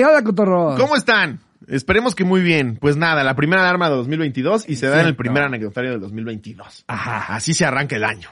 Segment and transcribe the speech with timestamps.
[0.00, 0.80] ¡Hola, cotorros!
[0.80, 1.40] ¿Cómo están?
[1.68, 2.76] Esperemos que muy bien.
[2.80, 6.00] Pues nada, la primera alarma de 2022 y se da en el primer anecdotario del
[6.00, 6.84] 2022.
[6.88, 7.34] Ajá.
[7.34, 8.28] Así se arranca el año.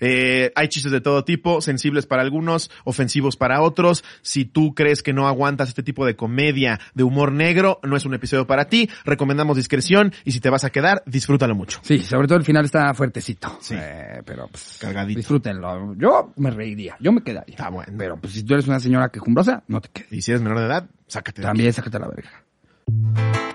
[0.00, 4.04] Eh, hay chistes de todo tipo, sensibles para algunos, ofensivos para otros.
[4.22, 8.04] Si tú crees que no aguantas este tipo de comedia, de humor negro, no es
[8.04, 8.88] un episodio para ti.
[9.04, 11.80] Recomendamos discreción y si te vas a quedar, disfrútalo mucho.
[11.82, 13.58] Sí, sobre todo el final está fuertecito.
[13.60, 13.74] Sí.
[13.78, 15.18] Eh, pero pues, Cargadito.
[15.18, 15.94] disfrútenlo.
[15.96, 17.54] Yo me reiría, yo me quedaría.
[17.54, 17.92] Está bueno.
[17.96, 20.12] Pero pues si tú eres una señora quejumbrosa, no te quedes.
[20.12, 21.56] Y si eres menor de edad, sácate de aquí.
[21.56, 23.49] También sácate la verga.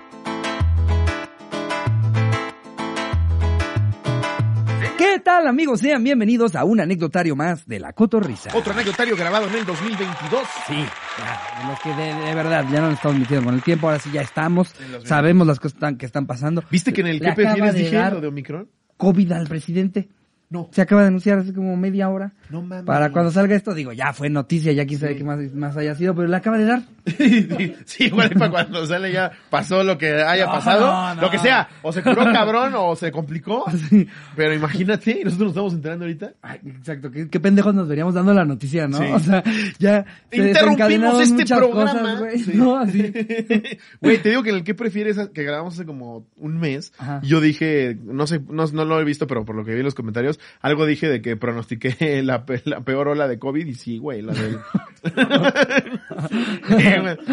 [5.26, 5.80] Tal amigos?
[5.80, 8.50] Sean bienvenidos a un anecdotario más de la Cotorrisa.
[8.54, 10.40] Otro anecdotario grabado en el 2022.
[10.68, 13.60] Sí, ya, en los que de, de verdad ya no nos estamos metiendo con el
[13.60, 14.72] tiempo, ahora sí ya estamos,
[15.02, 16.62] sabemos las cosas que están pasando.
[16.70, 18.68] ¿Viste que en el que prefieres de dije dar lo de Omicron?
[18.98, 20.08] COVID al presidente.
[20.48, 20.68] No.
[20.72, 22.32] Se acaba de anunciar hace como media hora.
[22.50, 22.84] No mames.
[22.84, 25.94] Para cuando salga esto, digo, ya fue noticia, ya quién sabe qué más, más haya
[25.96, 26.82] sido, pero le acaba de dar.
[27.84, 31.20] sí, igual para cuando sale ya pasó lo que haya No, pasado, no, no.
[31.22, 33.64] lo que sea, o se curó cabrón o se complicó.
[33.90, 34.06] Sí.
[34.36, 36.34] Pero imagínate, nosotros nos estamos enterando ahorita.
[36.42, 38.98] Ay, exacto, qué, qué pendejos nos veríamos dando la noticia, ¿no?
[38.98, 39.04] Sí.
[39.12, 39.42] O sea,
[39.78, 41.92] ya se Interrumpimos este programa.
[41.92, 42.38] cosas, güey.
[42.38, 42.52] Sí.
[42.54, 43.12] No, así.
[44.00, 47.20] Güey, te digo que en el que prefieres que grabamos hace como un mes, Ajá.
[47.22, 49.84] yo dije, no sé, no, no lo he visto, pero por lo que vi en
[49.84, 53.98] los comentarios, algo dije de que pronostiqué la, la peor ola de COVID y sí,
[53.98, 54.58] güey, la del...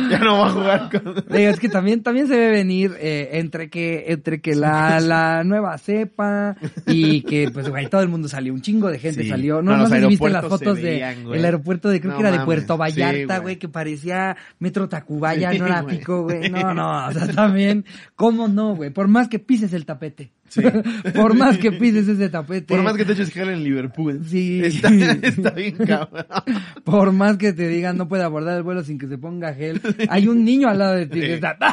[0.10, 1.24] Ya no voy a jugar con...
[1.36, 5.78] Es que también, también se ve venir eh, entre que, entre que la, la nueva
[5.78, 6.56] cepa
[6.88, 9.30] y que, pues, güey, todo el mundo salió, un chingo de gente Sí.
[9.30, 9.62] salió.
[9.62, 11.40] No, No, no, los sé si viste las fotos de veían, güey.
[11.40, 12.44] el aeropuerto de, creo No que era de.
[12.46, 13.58] Puerto Vallarta, güey.
[13.58, 16.50] que parecía Metro Tacubaya, Sí, no pico, güey.
[16.50, 18.90] No, no, o sea, también, ¿cómo no, güey?
[18.90, 20.32] Por más que pises el tapete.
[20.54, 20.62] Sí.
[21.16, 22.68] Por más que pises ese tapete.
[22.68, 24.22] Por más que te eches gel en Liverpool.
[24.28, 24.62] Sí.
[24.64, 26.26] Está, está bien cabrón.
[26.84, 29.82] Por más que te digan no puede abordar el vuelo sin que se ponga gel,
[30.10, 31.58] hay un niño al lado de ti que está...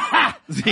[0.49, 0.71] Sí.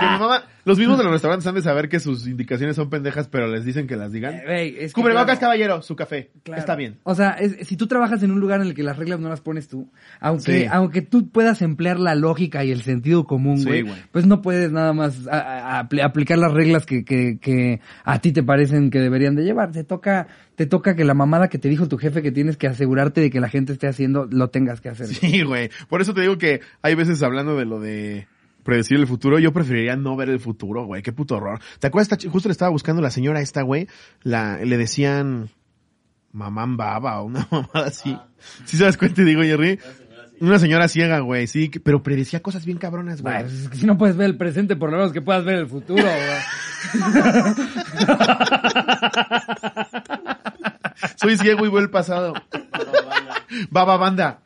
[0.00, 3.28] Mi mamá, los mismos de los restaurantes han de saber que sus indicaciones son pendejas,
[3.28, 4.34] pero les dicen que las digan.
[4.34, 6.30] Eh, güey, es que Cubrebocas, claro, caballero, su café.
[6.42, 6.60] claro.
[6.60, 6.98] Está bien.
[7.04, 9.28] O sea, es- si tú trabajas en un lugar en el que las reglas no
[9.28, 10.66] las pones tú, aunque Sí.
[10.70, 13.94] aunque tú puedas emplear la lógica y el sentido común, Sí, güey, güey.
[14.12, 18.20] pues no puedes nada más a- a- apl- aplicar las reglas que, que, que a
[18.20, 19.72] ti te parecen que deberían de llevar.
[19.72, 20.26] Te toca
[20.56, 23.30] te toca que la mamada que te dijo tu jefe que tienes que asegurarte de
[23.30, 25.06] que la gente esté haciendo, lo tengas que hacer.
[25.06, 25.70] Sí, güey.
[25.88, 28.26] Por eso te digo que hay veces hablando de lo de
[28.62, 31.02] predecir el futuro, yo preferiría no ver el futuro, güey.
[31.02, 31.60] Qué puto horror.
[31.78, 32.12] ¿Te acuerdas?
[32.12, 33.88] Esta Justo le estaba buscando la señora esta, güey.
[34.22, 35.50] La, le decían
[36.32, 38.16] mamán baba o una mamada así.
[38.64, 39.22] ¿Sí sabes cuenta?
[39.22, 39.78] Digo, Jerry.
[40.40, 43.42] Una señora ciega, güey, sí, pero predecía cosas bien cabronas, güey.
[43.42, 45.56] Pues es que si no puedes ver el presente, por lo menos que puedas ver
[45.56, 46.94] el futuro, güey.
[51.16, 52.32] Soy ciego y veo el pasado.
[53.70, 54.40] Baba banda.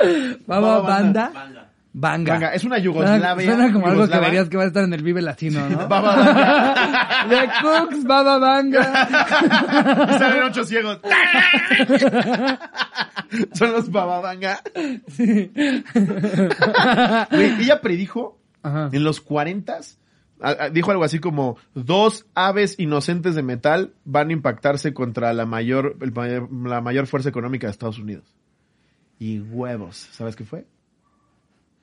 [0.47, 1.31] Baba Baba Banda.
[1.33, 1.64] Banda.
[1.97, 2.33] Banga.
[2.33, 2.49] Banga.
[2.55, 3.47] Es una Yugoslavia.
[3.47, 5.89] suena como algo que verías que va a estar en el Vive Latino, ¿no?
[5.89, 7.29] Baba Banga.
[7.29, 10.19] The Cooks, Baba Banga.
[10.19, 10.99] Salen ocho ciegos.
[13.53, 14.61] Son los bababanga.
[17.31, 18.91] Güey, ella predijo Ajá.
[18.93, 19.99] en los cuarentas,
[20.73, 25.97] dijo algo así como, dos aves inocentes de metal van a impactarse contra la mayor,
[26.01, 26.13] el
[26.69, 28.35] la mayor fuerza económica de Estados Unidos.
[29.19, 30.67] Y huevos, ¿sabes qué fue?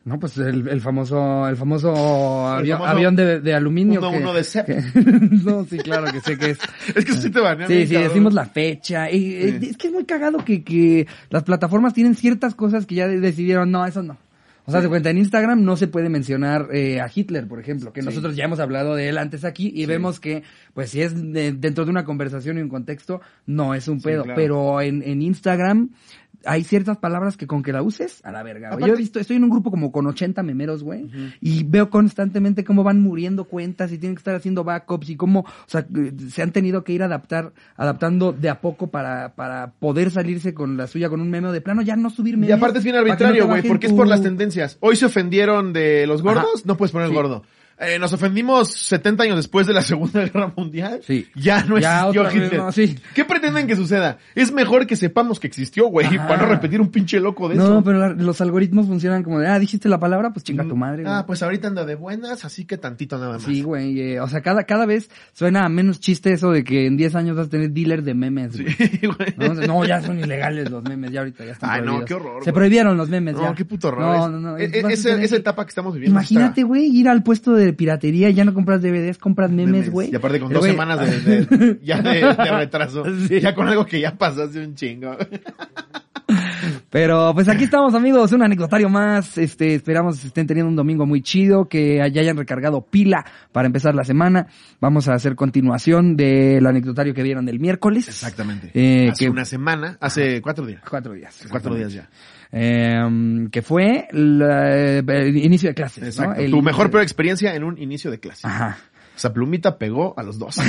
[0.03, 3.99] No, pues el, el famoso, el famoso avión, famoso avión de, de aluminio.
[3.99, 4.65] uno- que- uno de CEP.
[4.65, 4.83] que-
[5.43, 6.59] no, sí, claro que sé que es.
[6.95, 7.69] Es que sí te banean.
[7.69, 8.07] Sí, sí, cabrón.
[8.09, 9.11] decimos la fecha.
[9.11, 9.19] Y,
[9.59, 9.69] Sí.
[9.69, 13.19] Es que es muy cagado que, que las plataformas tienen ciertas cosas que ya de-
[13.19, 14.17] decidieron, no, eso no.
[14.65, 17.91] O sea, de cuenta, en Instagram no se puede mencionar eh, a Hitler, por ejemplo,
[17.91, 18.05] que Sí.
[18.05, 20.43] nosotros ya hemos hablado de él antes aquí y vemos que,
[20.75, 24.05] pues si es de- dentro de una conversación y un contexto, no es un Sí,
[24.05, 24.23] pedo.
[24.23, 24.35] claro.
[24.39, 25.89] Pero en, en Instagram
[26.45, 28.69] hay ciertas palabras que con que la uses, a la verga.
[28.69, 31.09] Aparte- Yo he visto, estoy en un grupo como con 80 memeros, güey,
[31.39, 35.41] y veo constantemente cómo van muriendo cuentas y tienen que estar haciendo backups y cómo,
[35.41, 39.71] o sea, eh, se han tenido que ir adaptar, adaptando de a poco para, para
[39.79, 42.49] poder salirse con la suya con un meme de plano ya no subir memes.
[42.49, 44.77] Y aparte es bien arbitrario, güey, porque es por las tendencias.
[44.81, 46.63] Hoy se ofendieron de los gordos, Ajá.
[46.65, 47.13] no puedes poner Sí.
[47.13, 47.43] gordo.
[47.81, 51.01] Eh, nos ofendimos 70 años después de la Segunda Guerra Mundial.
[51.05, 51.27] Sí.
[51.35, 52.57] Ya no Ya existió Hitler.
[52.59, 52.95] no, sí.
[53.15, 54.19] ¿Qué pretenden que suceda?
[54.35, 57.63] Es mejor que sepamos que existió, güey, para no repetir un pinche loco de No,
[57.63, 57.83] eso.
[57.83, 61.03] pero la- los algoritmos funcionan como de, ah, dijiste la palabra, pues chinga tu madre.
[61.03, 61.13] güey.
[61.13, 63.43] Ah, pues ahorita anda de buenas, así que tantito nada más.
[63.43, 63.99] Sí, güey.
[63.99, 67.15] eh, o sea, cada, cada vez suena a menos chiste eso de que en 10
[67.15, 68.53] años vas a tener dealer de memes.
[68.53, 68.63] Sí,
[69.07, 69.33] güey.
[69.37, 69.55] güey.
[69.55, 72.07] No, no, ya son ilegales los memes, ya ahorita ya están Ay, no, prohibidos.
[72.07, 72.53] qué horror, Se güey.
[72.59, 73.55] prohibieron los memes, No, ya.
[73.55, 74.01] qué puto horror.
[74.17, 74.57] No, no, no.
[74.57, 76.11] E- e- vas a ese- tener esa etapa que estamos viviendo.
[76.19, 80.11] Imagínate, está- güey, ir al puesto de piratería ya no compras DVDs, compras memes, güey.
[80.11, 83.03] Y aparte con Pero, dos semanas de, de- ya de, de retraso.
[83.27, 83.39] Sí.
[83.39, 85.15] Ya con algo que ya pasó hace un chingo.
[86.89, 91.21] Pero pues aquí estamos amigos, un anecdotario más, este, esperamos estén teniendo un domingo muy
[91.21, 94.47] chido, que ya hayan recargado pila para empezar la semana.
[94.79, 98.07] Vamos a hacer continuación del anecdotario que vieron del miércoles.
[98.07, 98.71] Exactamente.
[98.73, 100.81] Eh, hace que- una semana, hace cuatro días.
[100.89, 101.45] Cuatro días.
[101.49, 102.09] Cuatro días ya.
[102.53, 106.01] Eh, que fue la- el inicio de clases.
[106.03, 106.07] ¿no?
[106.09, 106.41] Exacto.
[106.41, 108.45] El- tu mejor peor experiencia en un inicio de clase.
[108.47, 108.77] Ajá.
[109.15, 110.55] Esa plumita pegó a los dos.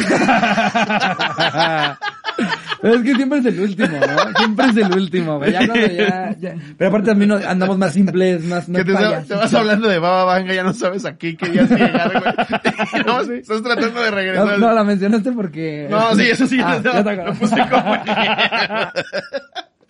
[2.82, 4.38] Es que siempre es el último, ¿no?
[4.38, 5.52] Siempre es el último, güey.
[5.52, 9.54] Ya cuando ya, ya- Pero aparte también andamos más simples, más, más que te, vas
[9.54, 13.04] hablando de Baba Vanga, ya no sabes a qué querías llegar, güey.
[13.06, 14.58] No, estás tratando de No, regresar.
[14.58, 15.86] no, la mencionaste porque...
[15.88, 17.94] No, sí, eso sí, Ah, no, ya te lo puse como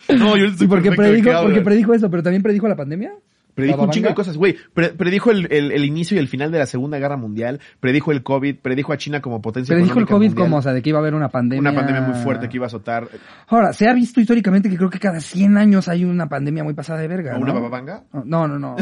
[0.09, 3.13] No, yo estoy porque predijo, porque predijo eso, pero también predijo la pandemia.
[3.55, 4.57] Predijo un chingo de cosas, güey.
[4.73, 7.61] Pre- predijo el, el, el inicio y el final de la Segunda Guerra Mundial.
[7.81, 8.57] Predijo el COVID.
[8.57, 10.45] Predijo a China como potencia Predijo el COVID mundial.
[10.47, 11.61] como, o sea, de que iba a haber una pandemia.
[11.71, 13.09] Una pandemia muy fuerte que iba a azotar.
[13.49, 16.73] Ahora, se ha visto históricamente que creo que cada 100 años hay una pandemia muy
[16.73, 18.05] pasada de verga, ¿O una bababanga?
[18.25, 18.75] No, no, no.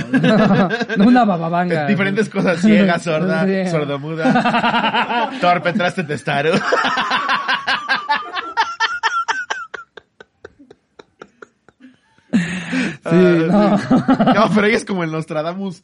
[0.97, 1.87] No una bababanga.
[1.89, 6.53] Diferentes cosas, ciega, sorda, sordomuda, torpe, traste, testaro.
[13.11, 13.77] Sí, no.
[14.35, 15.83] No, pero ella es como el Nostradamus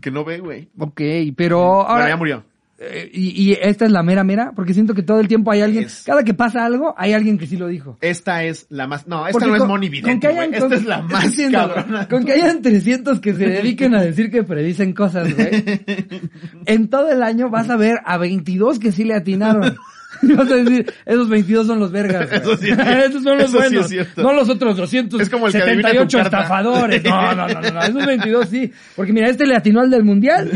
[0.00, 0.68] que no ve, güey.
[0.78, 1.00] Ok,
[1.36, 1.94] pero ahora...
[1.94, 2.44] Bueno, ya murió.
[2.78, 5.62] Eh, y, y esta es la mera mera, porque siento que todo el tiempo hay
[5.62, 7.96] alguien, Es- cada que pasa algo, hay alguien que sí lo dijo.
[8.02, 10.52] Esta es la más, no, esta Porque no es Moni Vidente, hayan-.
[10.52, 12.06] Esta con- es la más cabrona.
[12.08, 15.64] Con que hayan 300 que se dediquen a decir que predicen cosas, güey.
[16.66, 19.74] En todo el año vas a ver a 22 que sí le atinaron.
[20.36, 22.28] Vas a decir, esos 22 son los vergas.
[22.28, 22.40] güey.
[22.40, 22.78] Eso sí es-
[23.08, 24.32] esos son los eso sí es buenos.
[24.32, 27.04] no los otros 278 Es como el que estafadores.
[27.04, 28.72] No, no, no, no, esos 22 sí.
[28.94, 30.50] Porque mira, este le atinó al del mundial.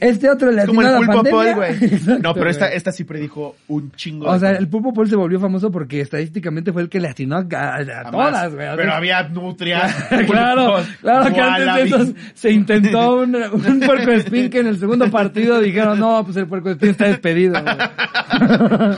[0.00, 1.42] Este otro le atinó como a el la pulpo pandemia.
[1.42, 1.72] Paul, güey.
[1.94, 4.60] Exacto, No, pero esta, esta sí predijo un chingo O de sea, cosas.
[4.62, 8.00] el Pulpo Paul se volvió famoso porque estadísticamente fue el que le atinó a, a-
[8.06, 8.66] a todas, güey.
[8.76, 9.82] Pero había nutria.
[10.26, 14.78] claro, claro que antes de esos se intentó un, un puerco espín que en el
[14.78, 17.54] segundo partido dijeron, no, pues el puerco espín está despedido.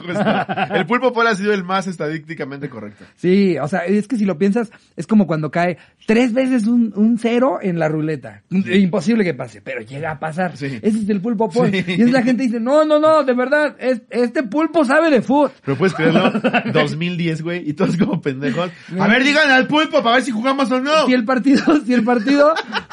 [0.13, 0.17] güey".
[0.17, 0.75] Justo.
[0.75, 3.05] El pulpo Paul ha sido el más estadísticamente correcto.
[3.17, 6.93] Sí, o sea, es que si lo piensas, es como cuando cae tres veces un,
[6.97, 8.43] un cero en la ruleta.
[8.51, 10.57] Imposible que pase, pero llega a pasar.
[10.57, 10.79] Sí.
[10.83, 11.71] Ese es el pulpo Paul.
[11.71, 11.85] Sí.
[11.87, 15.23] Y es la gente dice, no, no, no, de verdad, es- este pulpo sabe de
[15.23, 15.51] fútbol.
[15.65, 16.31] Pero puedes creerlo,
[16.73, 18.71] 2010, güey, y todos como pendejos.
[18.99, 21.07] A ver, díganle al pulpo para ver si jugamos o no.
[21.07, 22.53] si el partido, si el partido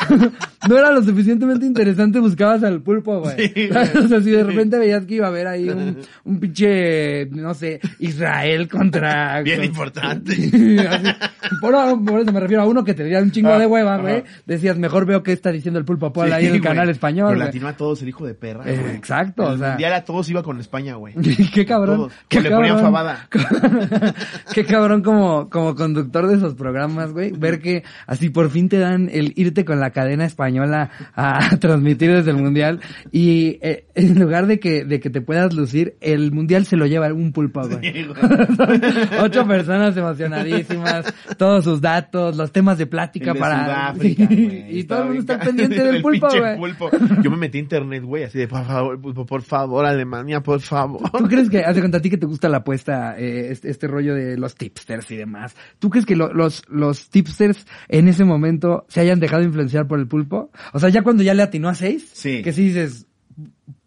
[0.69, 3.49] no era lo suficientemente interesante, buscabas al pulpo, güey.
[3.53, 3.93] Sí, ¿Sabes?
[3.93, 4.05] güey.
[4.05, 7.00] O sea, si de repente veías que iba a haber ahí un, un pinche,
[7.31, 9.41] no sé, Israel contra...
[9.43, 10.35] Bien con- importante.
[11.59, 11.73] Por,
[12.05, 14.01] por eso me refiero a uno que te diera un chingo Ah, de hueva, ajá.
[14.01, 14.23] güey.
[14.45, 17.45] Decías, mejor veo qué está diciendo el pulpo Paul ahí en el canal español, Pero
[17.45, 18.63] latino a todos el hijo de perra.
[18.65, 19.69] Eh, exacto, el o sea.
[19.69, 21.13] mundial a todos iba con España, güey.
[21.53, 22.09] qué cabrón.
[22.29, 22.93] Qué O le ponían cabrón.
[22.93, 23.27] fabada.
[24.53, 27.31] qué cabrón como, como conductor de esos programas, güey.
[27.31, 32.11] Ver que así por fin te dan el irte con la cadena española a transmitir
[32.13, 32.79] desde el mundial.
[33.11, 36.85] Y eh, en lugar de que, de que te puedas lucir, el mundial se lo
[36.91, 37.91] lleva un pulpo, güey.
[37.93, 38.21] Sí, güey.
[39.21, 43.63] Ocho personas emocionadísimas, todos sus datos, los temas de plática El de para...
[43.93, 46.73] Sudáfrica, y todo el mundo está pendiente del el pulpo, güey.
[47.23, 50.61] Yo me metí a internet, güey, así de, por favor, pulpo, por favor, Alemania, por
[50.61, 51.09] favor.
[51.11, 53.87] ¿Tú crees que, hace cuenta a ti que te gusta la apuesta, eh, este, este
[53.87, 55.55] rollo de los tipsters y demás?
[55.79, 59.99] ¿Tú crees que lo- los, los tipsters en ese momento se hayan dejado influenciar por
[59.99, 60.51] el pulpo?
[60.73, 62.41] O sea, ya cuando ya le atinó a seis, Sí.
[62.41, 63.07] que sí dices,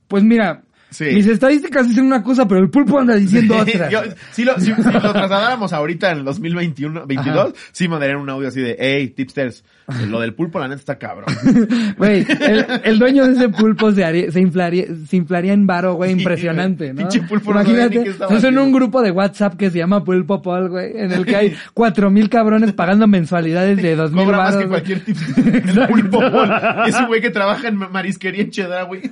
[0.08, 0.62] pues mira,
[0.94, 1.06] Sí.
[1.06, 3.90] mis estadísticas dicen una cosa, pero el pulpo anda diciendo otra.
[3.90, 4.00] Yo,
[4.32, 8.46] si, lo, si, si lo trasladáramos ahorita en el 2021, 22, sí mandarían un audio
[8.48, 9.64] así de, hey, tipsters,
[10.08, 11.26] lo del pulpo la neta está cabrón.
[11.98, 15.94] Güey, el, el dueño de ese pulpo se, haría- se, inflaría, se inflaría en varo,
[15.94, 16.92] güey, Sí, impresionante.
[16.92, 16.98] ¿no?
[17.02, 20.40] Pinche pulpo no Imagínate, estaba estás en un grupo de WhatsApp que se llama Pulpo
[20.42, 24.36] Paul, güey, en el que hay cuatro mil cabrones pagando mensualidades de dos mil más
[24.36, 24.62] baros.
[24.62, 25.56] que cualquier tipster.
[25.56, 26.50] El pulpo Paul.
[26.86, 29.02] Ese güey que trabaja en marisquería en Cheddar, güey.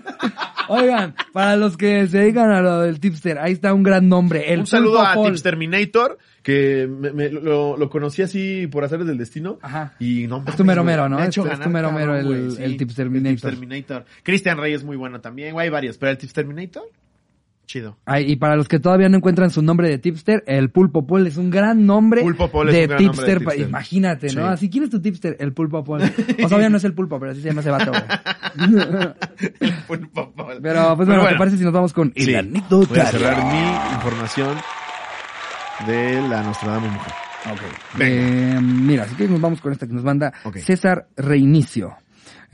[0.69, 4.52] Oigan, para los que se dedican a lo del tipster, ahí está un gran nombre,
[4.52, 5.31] el un saludo a Paul.
[5.33, 9.59] Tipsterminator, que me, me- lo, lo conocí así por hacerles del destino.
[9.62, 9.95] Ajá.
[9.99, 11.17] Y no Es tu mero mero, ¿no?
[11.17, 14.05] me Es es tu mero mero el- güey, el Tipsterminator.
[14.23, 16.85] Cristian Reyes muy bueno también, hay varios, pero el Tipsterminator,
[17.66, 17.97] chido.
[18.04, 21.26] Ay, y para los que todavía no encuentran su nombre de tipster, el Pulpo Paul
[21.26, 23.38] es un gran nombre Pulpo Paul es de, un gran nombre tipster.
[23.40, 23.69] de tipster.
[23.69, 24.33] Imagínate, ¿no?
[24.33, 24.49] Sí.
[24.49, 25.37] Así, ¿quién es tu tipster?
[25.40, 26.02] El Pulpo Paul.
[26.45, 27.92] O sea, no es el pulpo, pero así se llama ese vato.
[29.61, 30.59] El pulpo Paul.
[30.62, 32.35] Pero, pues bueno, ¿te parece si nos vamos con el Sí.
[32.35, 32.88] anécdotario?
[32.88, 34.57] Voy a cerrar mi información
[35.87, 37.12] de la Nostradamus mujer.
[37.52, 37.61] Ok.
[37.99, 38.57] Venga.
[38.57, 40.59] Eh, mira, así que nos vamos con esta que nos manda Ok.
[40.59, 41.95] César Reinicio.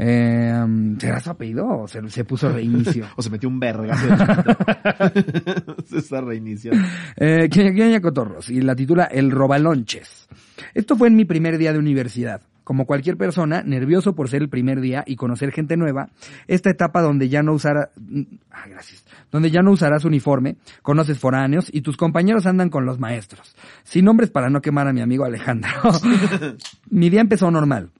[0.00, 0.64] Eh,
[1.00, 3.06] ¿Será su apellido o se, se puso Reinicio?
[3.16, 4.06] O se metió un vergazo.
[5.86, 6.86] Se está reiniciando.
[7.16, 10.28] Eh, Kenia Cotorros y la titula El Robalonches.
[10.72, 12.42] Esto fue en mi primer día de universidad.
[12.62, 16.10] como cualquier persona, nervioso por ser el primer día y conocer gente nueva,
[16.48, 17.92] esta etapa donde ya no usara,
[18.50, 22.98] ah, gracias, donde ya no usarás uniforme, conoces foráneos y tus compañeros andan con los
[22.98, 23.56] maestros.
[23.84, 25.70] Sin nombres para no quemar a mi amigo Alejandro.
[26.90, 27.90] mi día empezó normal,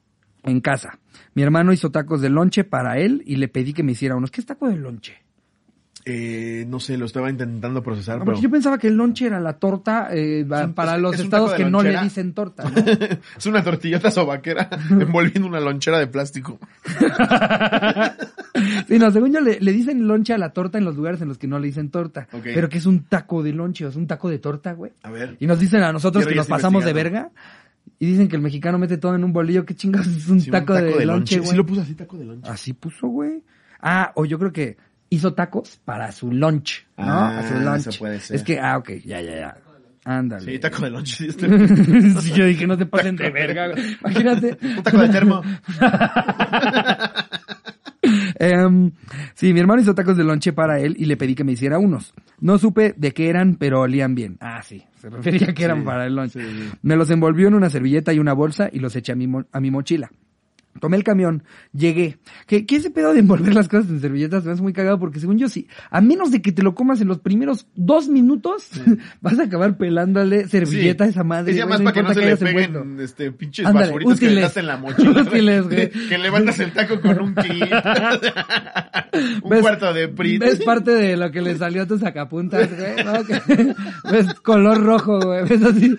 [0.51, 0.99] en casa.
[1.35, 4.31] Mi hermano hizo tacos de lonche para él y le pedí que me hiciera unos.
[4.31, 5.15] ¿Qué es taco de lonche?
[6.11, 8.41] Eh, no sé, lo estaba intentando procesar, No, pero...
[8.41, 11.67] yo pensaba que el lonche era la torta eh, para es- los es estados que
[11.67, 12.65] no le dicen torta.
[12.65, 12.71] ¿no?
[13.37, 16.59] es una tortillota sobaquera envolviendo una lonchera de plástico.
[18.89, 21.29] Sí, no, según yo le, le dicen lonche a la torta en los lugares en
[21.29, 22.27] los que no le dicen torta.
[22.43, 24.91] Pero que es un taco de lonche, o es un taco de torta, güey.
[25.03, 25.37] A ver.
[25.39, 27.31] Y nos dicen a nosotros que nos pasamos de verga.
[28.01, 29.65] Y dicen que el mexicano mete todo en un bolillo.
[29.65, 31.51] ¿Qué chingados es un, Sí, un taco, de, lonche, güey?
[31.51, 32.51] Sí lo puso así, taco de lonche.
[32.51, 33.43] Así puso, güey.
[33.81, 34.77] Ah, o yo creo que
[35.11, 37.05] hizo tacos para su lunch, ¿no?
[37.05, 37.87] Ah, a su lunch.
[37.89, 38.37] eso puede ser.
[38.37, 39.57] Es que, ah, ok, ya, ya, ya.
[40.05, 40.45] Ándale.
[40.45, 41.29] Sí, taco de sí,
[42.23, 43.69] Sí, yo dije, no te pasen de verga.
[43.69, 43.97] güey.
[44.01, 44.57] Imagínate.
[44.63, 45.43] Un taco de termo.
[48.41, 48.93] Em,
[49.35, 51.79] sí, mi hermano hizo tacos de lonche para él y le pedí que me hiciera
[51.79, 52.15] unos.
[52.41, 54.39] No supe de qué eran, pero olían bien.
[54.41, 56.71] Ah, sí, se refería que eran Sí, para el sí, sí.
[56.83, 59.45] Me los envolvió en una servilleta y una bolsa y los eché a mi, mo-
[59.53, 60.11] a mi mochila.
[60.81, 62.19] Tomé el camión, llegué.
[62.47, 64.45] ¿Qué, qué ese pedo de envolver las cosas en servilletas?
[64.45, 67.01] Me hace muy cagado porque según yo sí, a menos de que te lo comas
[67.01, 68.71] en los primeros dos minutos,
[69.21, 71.51] vas a acabar pelándole servilleta a esa madre.
[71.51, 72.83] Es ya más para que no se le hayas envuelto.
[72.83, 74.35] peguen este, pinches Ándale, basuritas que útiles.
[74.37, 75.23] le das en la mochila.
[75.23, 75.91] Útiles, güey.
[75.91, 77.65] Que levantas el taco con un kit.
[79.43, 80.41] un ¿Ves- cuarto de prit.
[80.41, 83.25] Ves parte de lo que le salió a tus sacapuntas, güey, ¿no?
[83.25, 83.75] Que-
[84.13, 85.97] ves color rojo, güey, ves así,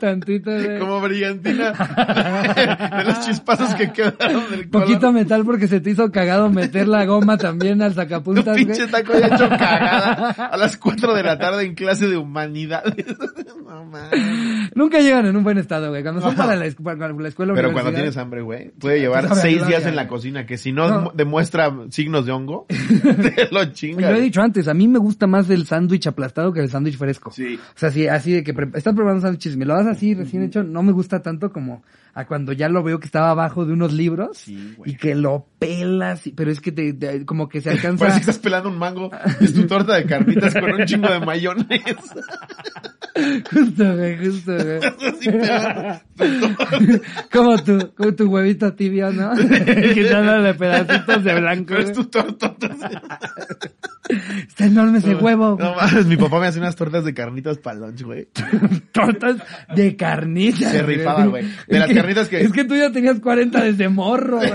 [0.00, 0.78] tantito, güey.
[0.78, 1.72] Como brillantina.
[1.72, 4.86] de los chispazos que quedaron del color.
[4.86, 8.86] Poquito metal porque se te hizo cagado meter la goma también al Un sacapuntas, pinche
[8.86, 8.90] güey.
[8.90, 13.06] taco ya hecho cagada a las 4 de la tarde en clase de humanidades.
[13.66, 13.82] no.
[14.74, 16.02] Nunca llegan en un buen estado, güey.
[16.02, 19.40] Cuando son para la, para la escuela Pero cuando tienes hambre, güey, puede llevar Sabe
[19.40, 21.12] a seis gloria, días en la cocina, que si no, No.
[21.14, 24.10] demuestra signos de hongo, te lo Yo chingas.
[24.16, 27.30] he dicho antes, a mí me gusta más el sándwich aplastado que el sándwich fresco.
[27.30, 27.56] Sí.
[27.56, 30.14] O sea, así, así de que pre- estás probando sándwiches y me lo das así
[30.14, 31.82] recién hecho, no me gusta tanto como
[32.14, 35.46] a cuando ya lo veo que estaba abajo de unos libros Sí, y que lo
[35.66, 37.98] pelas, y- pero es que te, te- como que se alcanza.
[38.04, 39.10] Parece que estás pelando un mango.
[39.40, 42.20] Es tu torta de carnitas con un chingo de mayonesa.
[43.50, 44.80] justo, güey, justo, güey.
[47.32, 49.32] Como tu, como tu huevito tibio, ¿no?
[49.34, 51.64] Quitándole pedacitos de blanco.
[51.68, 52.54] Pero es tu torta.
[54.46, 55.56] Está enorme ese huevo.
[55.58, 58.28] No mames, mi papá me hace unas tortas de carnitas para lunch, güey.
[58.92, 59.36] Tortas
[59.74, 60.70] de carnitas.
[60.70, 61.44] Se rifaba, güey.
[61.66, 64.50] De las carnitas que- Es que tú ya tenías 40 desde morro, güey.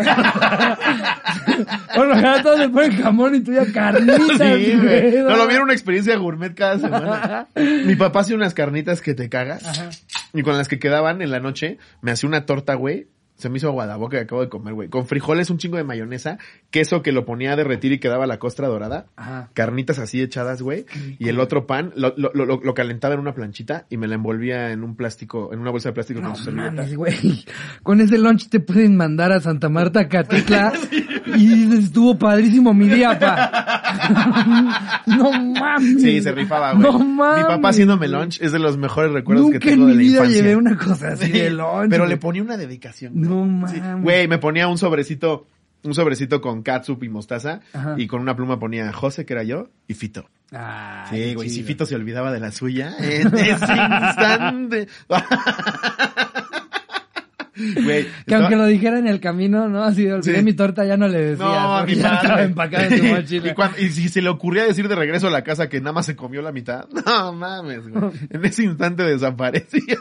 [1.96, 4.78] Bueno, ya todos ponen jamón y tú ya carnitas, Sí, güey.
[4.78, 5.18] güey.
[5.24, 7.48] No lo vieron una experiencia gourmet cada semana.
[7.56, 9.66] Mi papá hacía unas carnitas que te cagas.
[9.66, 9.90] Ajá.
[10.34, 13.08] Y con las que quedaban en la noche, me hacía una torta, güey.
[13.38, 14.90] Se me hizo agua la boca que acabo de comer, güey.
[14.90, 16.40] Con frijoles, un chingo de mayonesa,
[16.72, 19.08] queso que lo ponía a derretir y quedaba la costra dorada.
[19.16, 19.50] Ajá.
[19.54, 20.86] Carnitas así echadas, güey.
[21.20, 24.16] Y el otro pan lo, lo, lo, lo calentaba en una planchita y me la
[24.16, 26.72] envolvía en un plástico, en una bolsa de plástico No con su servilleta.
[26.72, 27.46] mames, güey.
[27.84, 30.74] Con ese lunch te pueden mandar a Santa Marta, Catitla.
[31.36, 35.02] y estuvo padrísimo mi día, pa.
[35.08, 36.02] no mames.
[36.02, 36.84] Sí, se rifaba, güey.
[36.84, 37.44] No mames.
[37.44, 40.04] Mi papá haciéndome lunch es de los mejores recuerdos Nunca que tengo en de mi
[40.04, 40.42] la vida infancia.
[40.42, 41.90] llevé una cosa así de lunch.
[41.90, 42.10] Pero güey.
[42.10, 43.14] le ponía una dedicación.
[43.14, 43.26] güey.
[43.30, 44.02] No mames.
[44.04, 45.48] Güey, me ponía un sobrecito,
[45.84, 47.96] un sobrecito con catsup y mostaza Ajá.
[47.98, 50.30] y con una pluma ponía José, que era yo, y Fito.
[50.52, 51.64] Ay, Sí, güey, si.
[51.64, 54.88] Fito se olvidaba de la suya, en ese instante.
[57.58, 59.84] Güey, Que estaba- aunque lo dijera en el camino, ¿no?
[59.84, 60.44] Así de olvidé Sí.
[60.44, 61.46] mi torta, ya no le decía.
[61.46, 63.52] No, porque mi ya estaba empacada en su mochila.
[63.52, 65.94] y, cuando- y si se le ocurría decir de regreso a la casa que nada
[65.94, 68.12] más se comió la mitad, no mames, güey.
[68.30, 69.98] En ese instante desaparecía.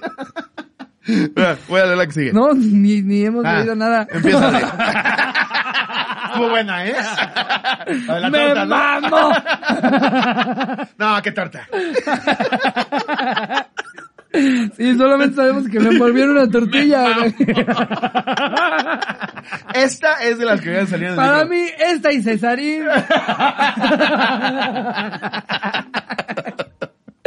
[1.69, 2.33] Voy a ver la que sigue.
[2.33, 4.07] No, ni, ni hemos Ah, leído nada.
[4.11, 4.49] Empieza.
[6.27, 6.95] Estuvo buena, ¿eh?
[8.09, 8.77] La ¡Me torta, ¿no?
[8.77, 9.33] mamo!
[10.99, 11.69] No, qué torta.
[14.87, 17.16] Sí, solamente sabemos que me envolvieron una tortilla.
[19.75, 22.85] Esta es de las que habían salido Para mí, esta y Cesarín.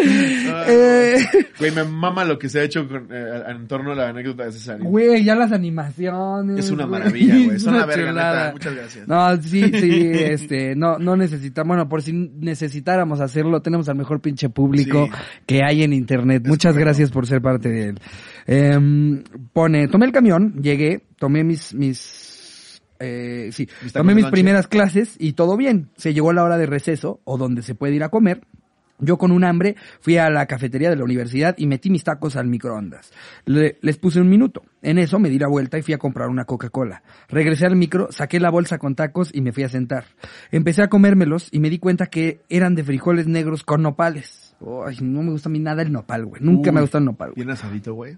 [0.01, 1.17] Eh,
[1.59, 4.45] Güey, me mama lo que se ha hecho con, eh, en torno a la anécdota
[4.45, 4.79] de César.
[4.81, 6.59] Güey, ya las animaciones.
[6.65, 6.99] Es una güey.
[6.99, 7.47] maravilla, güey.
[7.49, 8.51] Es Es una una verga, neta.
[8.53, 9.07] Muchas gracias.
[9.07, 14.21] No, sí, sí, este, no, no necesitamos, bueno, por si necesitáramos hacerlo, tenemos al mejor
[14.21, 15.11] pinche público Sí.
[15.45, 16.43] que hay en internet.
[16.47, 17.99] Muchas gracias por ser parte de él.
[18.47, 25.15] Em, pone, tomé el camión, llegué, tomé mis, mis, eh, sí, tomé mis primeras clases
[25.19, 25.89] y todo bien.
[25.97, 28.41] Se llegó la hora de receso o donde se puede ir a comer.
[28.99, 32.35] Yo con un hambre fui a la cafetería de la universidad y metí mis tacos
[32.35, 33.11] al microondas.
[33.45, 34.63] Le- les puse un minuto.
[34.81, 37.03] En eso me di la vuelta y fui a comprar una Coca-Cola.
[37.29, 40.05] Regresé al micro, saqué la bolsa con tacos y me fui a sentar.
[40.51, 44.55] Empecé a comérmelos y me di cuenta que eran de frijoles negros con nopales.
[44.85, 46.41] Ay, no me gusta a mí nada el nopal, güey.
[46.41, 47.35] Nunca me ha gustado el nopal, güey.
[47.45, 48.15] Bien asadito, güey.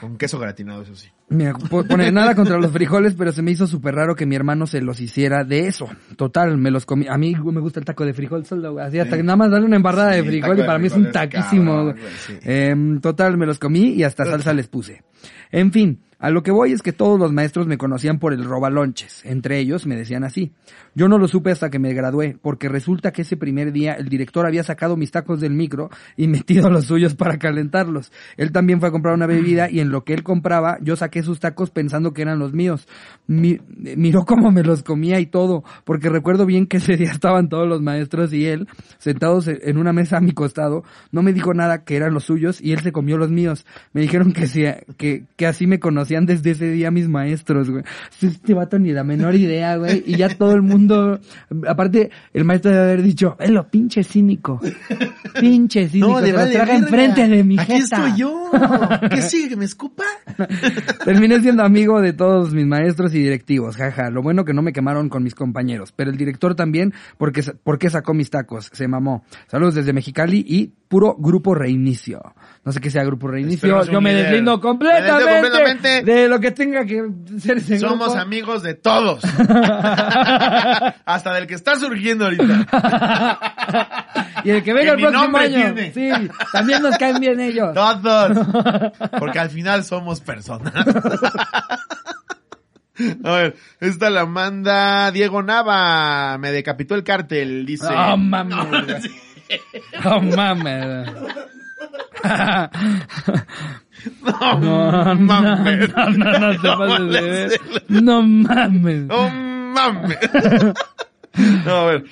[0.00, 1.08] Con queso gratinado, eso sí.
[1.32, 4.36] Mira, po- pone nada contra los frijoles, pero se me hizo súper raro que mi
[4.36, 5.88] hermano se los hiciera de eso.
[6.16, 7.06] Total, me los comí.
[7.08, 8.78] A mí me gusta el taco de frijol solo.
[8.78, 10.92] Así hasta que nada más darle una embarrada Sí, de frijol y para mí es
[10.92, 11.74] un taquísimo.
[11.74, 11.96] cabrón,
[12.26, 12.34] sí.
[12.42, 15.02] Em, total, me los comí y hasta salsa les puse.
[15.50, 18.44] En fin, a lo que voy es que todos los maestros me conocían por el
[18.44, 19.24] robalonches.
[19.24, 20.52] Entre ellos me decían así.
[20.94, 24.08] Yo no lo supe hasta que me gradué, porque resulta que ese primer día el
[24.08, 28.12] director había sacado mis tacos del micro y metido los suyos para calentarlos.
[28.36, 31.22] Él también fue a comprar una bebida y en lo que él compraba, yo saqué
[31.24, 32.86] sus tacos pensando que eran los míos.
[33.26, 33.58] Mi-
[33.96, 37.66] miró cómo me los comía y todo, porque recuerdo bien que ese día estaban todos
[37.66, 41.82] los maestros y él, sentados en una mesa a mi costado, no me dijo nada
[41.84, 43.66] que eran los suyos y él se comió los míos.
[43.92, 44.62] Me dijeron que, sí,
[44.98, 47.84] que, que así me conocían desde ese día mis maestros, güey.
[48.20, 50.02] Este vato ni la menor idea, güey.
[50.06, 51.20] Y ya todo el mundo,
[51.66, 54.60] aparte, el maestro debe haber dicho, lo pinche cínico.
[55.40, 56.20] Pinche cínico.
[56.20, 57.96] te los traga enfrente de mi Aquí jeta".
[58.08, 58.50] estoy yo.
[59.10, 59.50] ¿Qué sigue?
[59.50, 60.04] ¿Que me escupa?
[61.04, 64.10] Terminé siendo amigo de todos mis maestros y directivos, jaja.
[64.10, 67.90] Lo bueno que no me quemaron con mis compañeros, pero el director también, porque, porque
[67.90, 69.24] sacó mis tacos, se mamó.
[69.48, 72.20] Saludos desde Mexicali y puro grupo reinicio.
[72.64, 74.26] No sé qué sea grupo reinicio, yo me líder.
[74.26, 76.02] deslindo Me completamente, completamente.
[76.02, 77.02] de lo que tenga que
[77.38, 78.20] ser ese Somos grupo.
[78.20, 79.22] amigos de todos.
[81.04, 83.38] Hasta del que está surgiendo ahorita.
[84.44, 85.74] y el que venga el próximo nombre año.
[85.74, 85.92] tiene.
[85.92, 86.10] Sí,
[86.52, 87.72] también nos caen bien ellos.
[87.74, 88.38] Todos.
[89.18, 90.72] Porque al final somos personas.
[93.24, 96.36] A ver, esta la manda Diego Nava.
[96.38, 97.86] Me decapitó el cártel, dice.
[97.88, 99.10] Oh, mames, güey.
[100.04, 101.08] Oh, mames.
[104.22, 105.88] No, No, no, mames.
[105.94, 107.60] no, no, no, te No pases de ver.
[107.88, 109.06] No mames.
[109.06, 110.18] No mames.
[111.64, 112.04] No, a ver.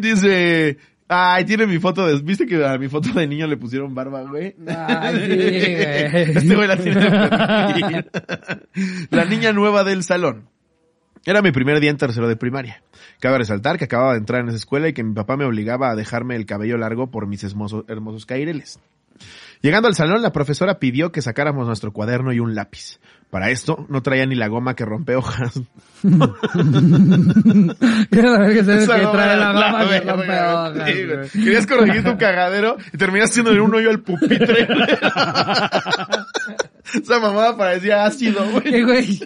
[0.00, 0.78] Dice.
[1.08, 2.20] Ay, tiene mi foto de.
[2.20, 4.56] ¿Viste que a mi foto de niño le pusieron barba, güey?
[4.66, 6.36] Ay, sí, güey.
[6.36, 8.06] Este güey la tiene.
[9.10, 10.48] La niña nueva del salón.
[11.24, 12.82] Era mi primer día en tercero de primaria.
[13.20, 15.90] Cabe resaltar que acababa de entrar en esa escuela y que mi papá me obligaba
[15.90, 18.78] a dejarme el cabello largo por mis hermosos, hermosos caireles.
[19.60, 23.00] Llegando al salón, la profesora pidió que sacáramos nuestro cuaderno y un lápiz.
[23.30, 25.60] Para esto, no traía ni la goma que rompe hojas.
[28.10, 31.06] Que que trae la goma que verga, rompe hojas, Sí, güey.
[31.16, 31.28] güey.
[31.30, 34.68] Querías corregir tu cagadero y terminaste haciéndole un hoyo al pupitre.
[36.94, 38.62] Esa mamada parecía ácido, güey.
[38.62, 39.20] Que, güey,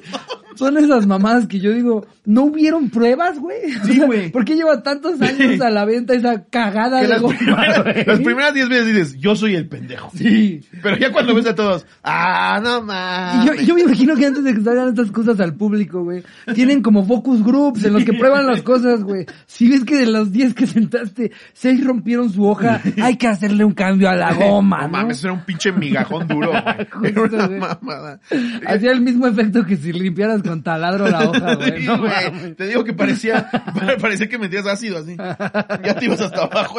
[0.56, 3.58] son esas mamadas que yo digo, ¿no hubieron pruebas, güey?
[3.84, 4.30] Sí, güey.
[4.32, 7.82] ¿Por qué lleva tantos años a la venta esa cagada Que de las, goma, primeras,
[7.84, 8.04] güey?
[8.06, 10.10] las primeras diez veces dices, yo soy el pendejo.
[10.16, 10.62] Sí.
[10.82, 13.46] Pero ya cuando ves a todos, ah, no Y mames.
[13.46, 16.22] yo, yo me imagino que antes de que salgan estas cosas al público, güey,
[16.54, 19.26] tienen como focus groups en los que prueban las cosas, güey.
[19.46, 23.64] Si ves que de los 10 que sentaste, 6 rompieron su hoja, hay que hacerle
[23.64, 24.92] un cambio a la goma, no ¿no?
[24.92, 27.10] mames, era un pinche migajón duro, güey.
[27.10, 28.20] Era una mamada.
[28.66, 31.80] Hacía el mismo efecto que si limpiaras con taladro la hoja, güey.
[31.80, 32.54] Sí, No güey.
[32.54, 33.50] Te digo que parecía,
[34.00, 35.16] parecía que metías ácido así.
[35.16, 36.76] Ya te ibas hasta abajo.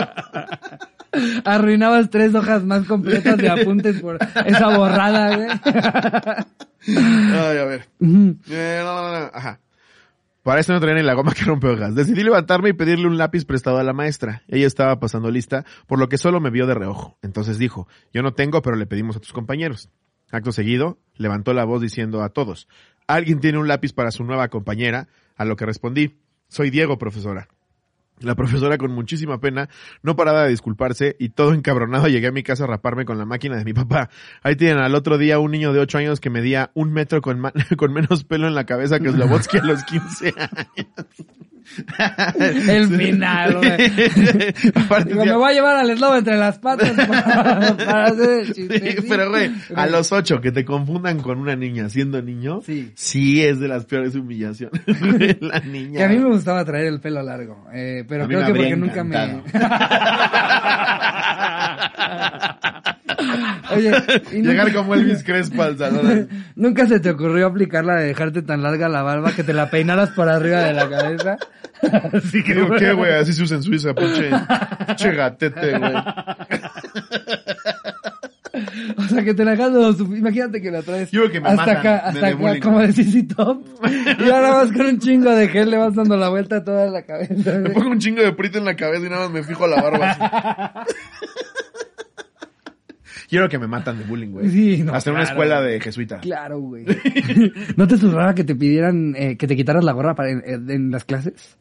[1.46, 5.50] Arruinabas tres hojas más completas de apuntes por esa borrada, güey.
[6.88, 7.90] Ay, a ver.
[8.50, 9.60] Eh, no, no, no, ajá.
[10.44, 11.94] Para esto no traía ni la goma que rompe hojas.
[11.94, 14.42] Decidí levantarme y pedirle un lápiz prestado a la maestra.
[14.48, 17.18] Ella estaba pasando lista, por lo que solo me vio de reojo.
[17.22, 19.90] Entonces dijo, yo no tengo, pero le pedimos a tus compañeros.
[20.32, 22.68] Acto seguido, levantó la voz diciendo a todos,
[23.06, 25.10] ¿alguien tiene un lápiz para su nueva compañera?
[25.36, 27.48] A lo que respondí, soy Diego, profesora.
[28.22, 29.70] La profesora con muchísima pena
[30.04, 33.26] no paraba de disculparse y todo encabronado llegué a mi casa a raparme con la
[33.26, 34.10] máquina de mi papá.
[34.44, 37.40] Ahí tienen al otro día un niño de 8 años que medía un metro con,
[37.94, 40.88] menos pelo en la cabeza que Slobotsky a los 15 años.
[42.68, 43.78] El final, güey.
[45.06, 48.54] Digo, me voy a llevar al eslobo entre las patas para, para hacer el Sí,
[48.54, 49.04] chistecito.
[49.08, 52.92] pero güey, a los 8 que te confundan con una niña siendo niño, Sí.
[52.96, 54.82] sí es de las peores humillaciones.
[55.40, 56.00] la niña.
[56.00, 59.04] Que a mí me gustaba traer el pelo largo, eh, pero creo que porque nunca
[59.06, 59.16] me...
[63.72, 63.92] Oye,
[64.34, 66.28] y Llegar nunca, como Elvis Crespo al salón.
[66.58, 69.70] nunca se te ocurrió aplicar la de dejarte tan larga la barba que te la
[69.70, 71.38] peinaras por arriba de la cabeza.
[72.14, 73.14] Así que, Digo, ¿qué, güey?
[73.14, 74.30] Así se usa en Suiza, pinche,
[74.88, 75.94] pinche gatete, güey.
[78.98, 81.72] O sea, que te la dejas, imagínate que la traes Yo creo que me hasta
[81.72, 83.66] acá, hasta acá, como de CC Top.
[84.20, 86.88] Y ahora vas con un chingo de gel, le vas dando la vuelta a toda
[86.88, 87.60] la cabeza.
[87.60, 89.68] Me pongo un chingo de prito en la cabeza y nada más me fijo a
[89.70, 90.22] la barba así.
[93.30, 94.50] Quiero que me matan de bullying, güey.
[94.50, 96.20] Sí, no, Hasta en una claro, escuela de jesuita.
[96.20, 96.86] Claro, güey.
[97.78, 101.06] ¿No te susurraba que te pidieran eh, que te quitaras la gorra para en las
[101.06, 101.58] clases?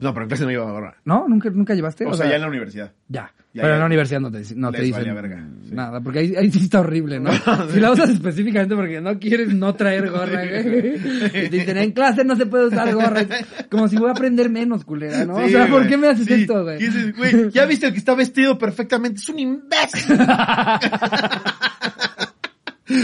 [0.00, 0.96] No, pero en clase no llevaba gorra.
[1.04, 1.26] ¿No?
[1.28, 2.06] ¿Nunca, nunca llevaste?
[2.06, 2.92] O, sea, ya en la universidad.
[3.08, 3.32] Ya.
[3.52, 3.74] Ya, Pero ya.
[3.74, 5.74] en la universidad no te, no te Les dicen valía verga, sí.
[5.74, 7.32] nada, porque ahí, ahí sí está horrible, ¿no?
[7.72, 10.94] Si la usas específicamente porque no quieres no traer gorra, güey.
[10.96, 13.26] Y te dicen, en clase no se puede usar gorra.
[13.68, 15.34] Como si voy a aprender menos, culera, ¿no?
[15.34, 16.76] o sea, ¿por qué me haces esto, güey?
[16.80, 20.16] Y dices, güey, ya viste el que está vestido perfectamente, es un imbécil.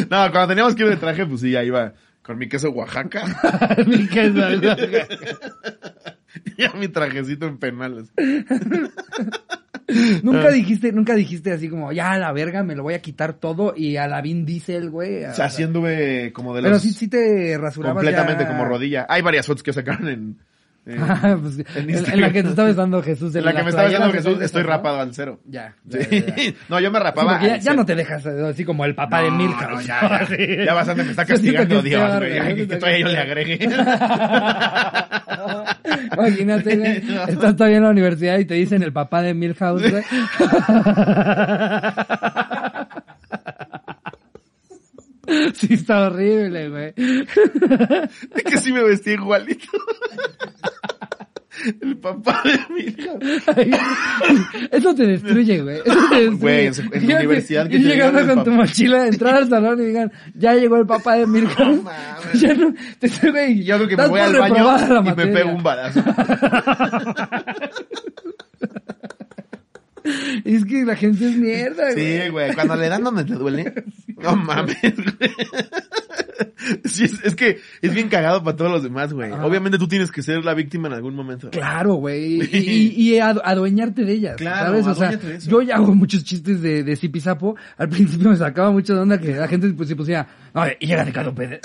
[0.09, 3.25] no, cuando teníamos que ir de traje, pues sí, ya iba con mi queso Oaxaca
[3.87, 4.77] Mi queso, güey.
[6.57, 8.09] y a mi trajecito en penales.
[10.23, 13.35] Nunca dijiste, nunca dijiste así como, ya a la verga, me lo voy a quitar
[13.35, 15.25] todo y a la Vin Diesel, güey.
[15.25, 16.71] O sea, así anduve como de los...
[16.71, 19.07] Pero sí, sí te rasurabas completamente ya- como rodilla.
[19.09, 20.37] Hay varias fotos que sacaron en...
[20.87, 23.35] en- Ah, pues, en en, en la que te está besando Jesús.
[23.35, 25.41] en la que me estaba se Jesús, estoy rapado al cero.
[25.45, 25.75] Ya.
[25.91, 25.99] Sí.
[25.99, 26.53] ya, ya, ya.
[26.69, 27.75] No, yo me Sí, rapaba ya, al ya cero.
[27.77, 29.69] no te dejas eh, así como el papá de Milka.
[29.69, 33.69] no, ya, bastante me está castigando Dios, Que todavía yo le agregue.
[36.17, 37.03] Imagínate, güey.
[37.29, 40.03] Estás todavía en la universidad y te dicen el papá de Milhouse, güey.
[45.55, 46.95] Sí, está horrible, güey.
[46.97, 49.67] Es que sí me vestí igualito.
[51.81, 53.11] El papá de mi hija.
[53.57, 53.71] Ay,
[54.71, 55.79] Eso te destruye, güey.
[55.85, 56.37] Eso te destruye.
[56.37, 59.49] Güey, en su- en tu Imagínate universidad que te llegando con tu mochila, entrar al
[59.49, 61.83] salón y digan, ya llegó el papá de Milhouse.
[61.83, 62.41] mames.
[62.41, 65.51] Ya no, te, güey, Yo creo que me voy al baño la y me pego
[65.51, 66.03] un balazo.
[70.45, 72.23] Es que la gente es mierda, güey.
[72.23, 72.55] Sí, güey.
[72.55, 73.75] Cuando le dan donde te duele.
[74.17, 75.31] No mames, güey.
[76.85, 79.31] Sí, es, es que es bien cagado para todos los demás, güey.
[79.31, 81.51] Obviamente tú tienes que ser la víctima en algún momento.
[81.51, 82.41] Claro, güey.
[82.53, 82.59] Y,
[82.97, 84.37] y, y adu- adueñarte de ellas.
[84.37, 84.87] Claro, ¿sabes?
[84.87, 87.57] O sea, yo ya hago muchos chistes de, de Zipizapo.
[87.79, 90.87] Al principio me sacaba mucho de onda que la gente pues, se pusiera, no, y
[90.87, 91.61] llega Ricardo Pérez.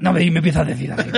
[0.00, 1.10] No, y me empieza a decir así.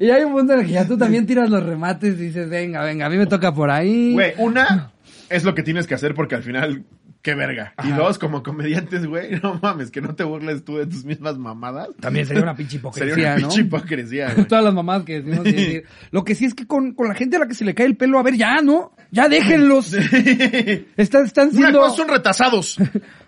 [0.00, 2.48] y hay un punto en el que ya tú también tiras los remates y dices,
[2.50, 4.12] venga, venga, a mí me toca por ahí.
[4.12, 4.92] Güey, una
[5.30, 6.84] es lo que tienes que hacer porque al final,
[7.22, 7.72] qué verga.
[7.84, 11.38] Y dos, como comediantes, güey, no mames, que no te burles tú de tus mismas
[11.38, 11.88] mamadas.
[12.00, 13.48] También sería una pinche hipocresía, Sería una ¿no?
[13.48, 14.46] pinche hipocresía, güey.
[14.46, 15.44] Todas las mamás que decimos.
[15.44, 17.74] decir, Lo que sí es que con, con la gente a la que se le
[17.74, 18.92] cae el pelo, a ver, ya, ¿no?
[19.10, 19.92] Ya déjenlos.
[20.96, 21.80] Están, están Una siendo...
[21.80, 22.78] cosa son retazados,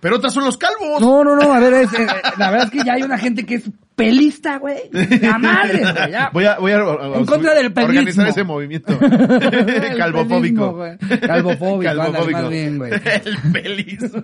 [0.00, 1.00] pero otras son los calvos.
[1.00, 2.06] No, no, no, a ver, es, eh,
[2.38, 4.78] la verdad es que ya hay una gente que es pelista, güey.
[5.20, 6.30] La madre, güey, ya.
[6.32, 7.98] Voy a, voy a, a- a- En contra del pelismo.
[7.98, 8.98] organizar ese movimiento.
[9.98, 10.78] Calvofóbico.
[10.78, 11.20] pelismo.
[11.26, 12.92] Calvofóbico, ándale, más bien, güey.
[13.24, 14.22] El pelismo.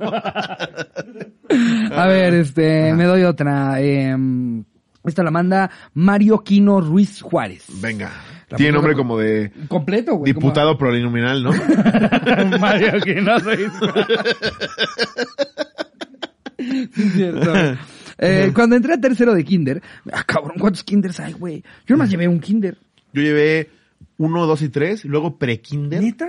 [1.92, 3.80] A ver, este, me doy otra.
[3.80, 4.16] eh,
[5.04, 7.64] esta la manda Mario Quino Ruiz Juárez.
[7.80, 8.11] Venga.
[8.50, 10.33] La Tiene nombre como de Completo, güey.
[10.35, 11.52] como- diputado plurinominal, ¿no?
[12.59, 14.18] Mario Quino Ruiz Juárez.
[16.94, 17.52] Sí, cierto.
[18.22, 21.64] Eh, cuando entré a tercero de kinder, ah, cabrón, ¿cuántos kinders hay, güey?
[21.87, 22.76] Yo nomás llevé un kinder.
[23.14, 23.70] Yo llevé
[24.18, 26.02] uno, dos y tres, y luego pre-kinder.
[26.02, 26.28] ¿Neta?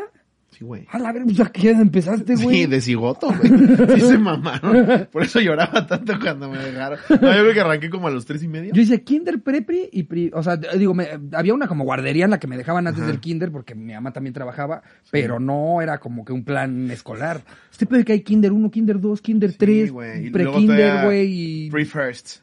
[0.61, 0.85] Sí, güey.
[0.91, 2.55] A la ver, pues, ¿a qué edad empezaste, güey?
[2.57, 3.97] Sí, de cigoto, güey.
[3.99, 5.07] Sí se mamaron.
[5.11, 6.99] Por eso lloraba tanto cuando me dejaron.
[7.09, 8.71] No, yo creo que arranqué como a los tres y medio.
[8.71, 12.31] Yo hice kinder, prepri y pri, o sea, digo, me- había una como guardería en
[12.31, 13.11] la que me dejaban antes Ajá.
[13.11, 17.41] del kinder porque mi mamá también trabajaba, pero no era como que un plan escolar.
[17.71, 20.27] Este pedo de que hay kinder 1, kinder 2, kinder 3, güey.
[20.27, 21.69] Y luego pre-kinder, güey, y...
[21.71, 22.37] Pre-first.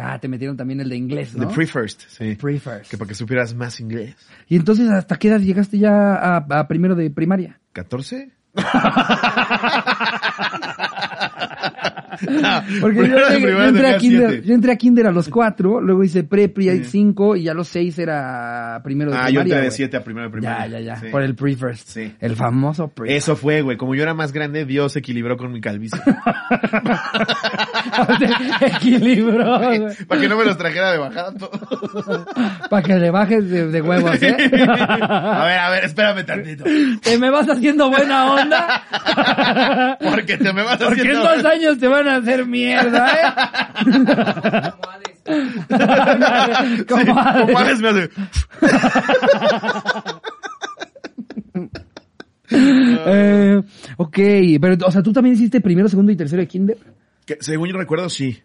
[0.00, 1.48] Ah, te metieron también el de inglés, De ¿no?
[1.50, 2.34] pre-first, sí.
[2.34, 2.90] Pre-first.
[2.90, 4.14] Que para que supieras más inglés.
[4.48, 7.60] Y entonces, ¿hasta qué edad llegaste ya a, a primero de primaria?
[7.74, 8.32] ¿14?
[12.80, 14.48] Porque yo, yo entré a kinder, siete.
[14.48, 17.54] yo entré a kinder a los cuatro, luego hice prepri a cinco y ya a
[17.54, 19.54] los seis era primero de Ah, yo primaria.
[19.54, 19.70] entré de.
[19.70, 20.66] 7 a primero de primaria.
[20.66, 20.96] Ya, ya, ya.
[21.00, 21.06] Sí.
[21.10, 21.88] Por el pre-first.
[21.88, 22.12] Sí.
[22.20, 23.76] El famoso pre Eso fue, güey.
[23.76, 26.00] Como yo era más grande, Dios equilibró con mi calvicie.
[28.60, 29.82] Equilibro, güey.
[30.06, 31.50] Para que no me los trajera de bajada todo.
[32.70, 34.36] Para que le bajes de, de huevos, ¿eh?
[35.08, 36.64] A ver, a ver, espérame tantito.
[37.02, 39.96] ¿Te me vas haciendo buena onda?
[40.00, 41.36] Porque te me vas Porque en haciendo...
[41.36, 44.72] dos años te van a hacer mierda, ¿eh?
[46.86, 47.56] Como como Hades.
[47.56, 48.10] Hades me hace...
[52.56, 53.60] Eh,
[53.96, 54.18] ok,
[54.60, 56.78] pero, o sea, ¿tú también hiciste primero, segundo y tercero de kinder?
[57.26, 58.38] Que, según yo recuerdo, sí.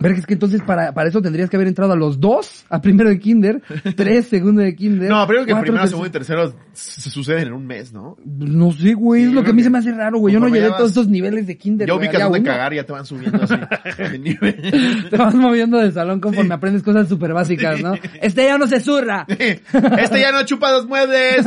[0.00, 2.80] Verga, es que entonces para, para eso tendrías que haber entrado a los dos, a
[2.80, 3.62] primero de kinder,
[3.96, 5.08] tres segundo de kinder.
[5.08, 8.16] No, primero que cuatro, primero, tercero- segundo y tercero se suceden en un mes, ¿no?
[8.24, 10.18] No sé, güey, Sí, es lo creo que a mí que se me hace raro,
[10.18, 10.34] güey.
[10.34, 11.86] Yo no llegué a todos estos niveles de kinder.
[11.88, 12.46] Ya ubicas dónde uno.
[12.50, 13.54] cagar y ya te van subiendo así
[14.02, 15.06] de nivel.
[15.08, 17.94] Te vas moviendo de salón conforme aprendes cosas súper básicas, ¿no?
[18.20, 19.24] Este ya no se zurra.
[19.28, 21.46] Este ya no chupa los muebles.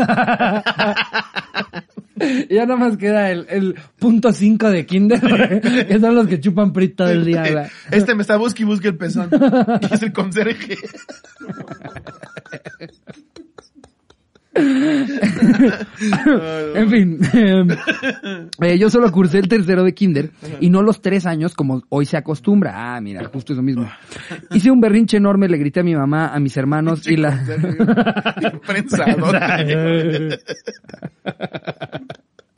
[2.49, 6.73] Ya nada más queda el, el punto 5 de kinder, que son los que chupan
[6.73, 7.69] PRI todo el día.
[7.91, 9.29] Este me está busque y busque el pezón.
[9.91, 10.77] Es el conserje.
[16.75, 17.19] En fin,
[18.61, 22.05] eh, yo solo cursé el tercero de kinder y no los tres años como hoy
[22.05, 22.95] se acostumbra.
[22.95, 23.89] Ah, mira, justo eso mismo.
[24.51, 27.37] Hice un berrinche enorme, le grité a mi mamá, a mis hermanos y la...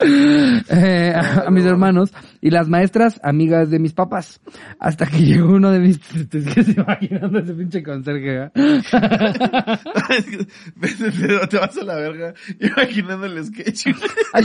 [0.02, 2.10] Eh, a, a mis hermanos
[2.40, 4.40] y las maestras amigas de mis papás.
[4.78, 6.00] Hasta que llegó uno de mis...
[6.00, 8.50] Te estoy imaginando ese pinche conserje, ¿eh?
[11.20, 13.86] Pero te vas a la verga imaginando el sketch.
[14.32, 14.44] Hay-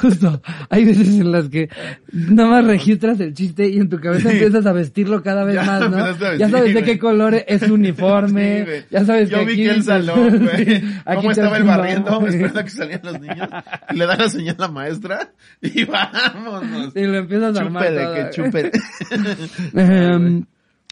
[0.00, 1.68] justo, hay veces en las que
[2.12, 5.64] nada más registras el chiste y en tu cabeza empiezas a vestirlo cada vez Ya
[5.64, 6.36] más, ¿no?
[6.36, 9.62] ya sabes de qué color es su uniforme, Sí, ya sabes Yo que vi aquí...
[9.64, 10.82] que el salón, güey.
[11.16, 13.48] Cómo estaba el barriendo, esperando que salían los niños.
[13.90, 15.32] Y le da la señal a la maestra.
[15.60, 16.94] Y vámonos.
[16.96, 18.70] Y lo empiezas a armar Chúpele, todo, que chúpele.
[19.74, 20.44] Em,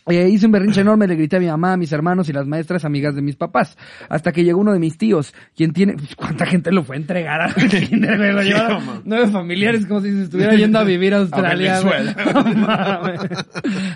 [0.07, 2.47] eh, hice un berrinche enorme, le grité a mi mamá, a mis hermanos y las
[2.47, 3.79] maestras amigas de mis papás.
[4.11, 5.97] Hasta que llegó uno de mis tíos, quien tiene...
[6.15, 8.19] ¿Cuánta gente lo fue a entregar a kinder?
[8.35, 9.01] Lo llevaron mamá.
[9.07, 11.81] nueve familiares como si se estuviera yendo a vivir a Australia,
[12.55, 13.21] mames.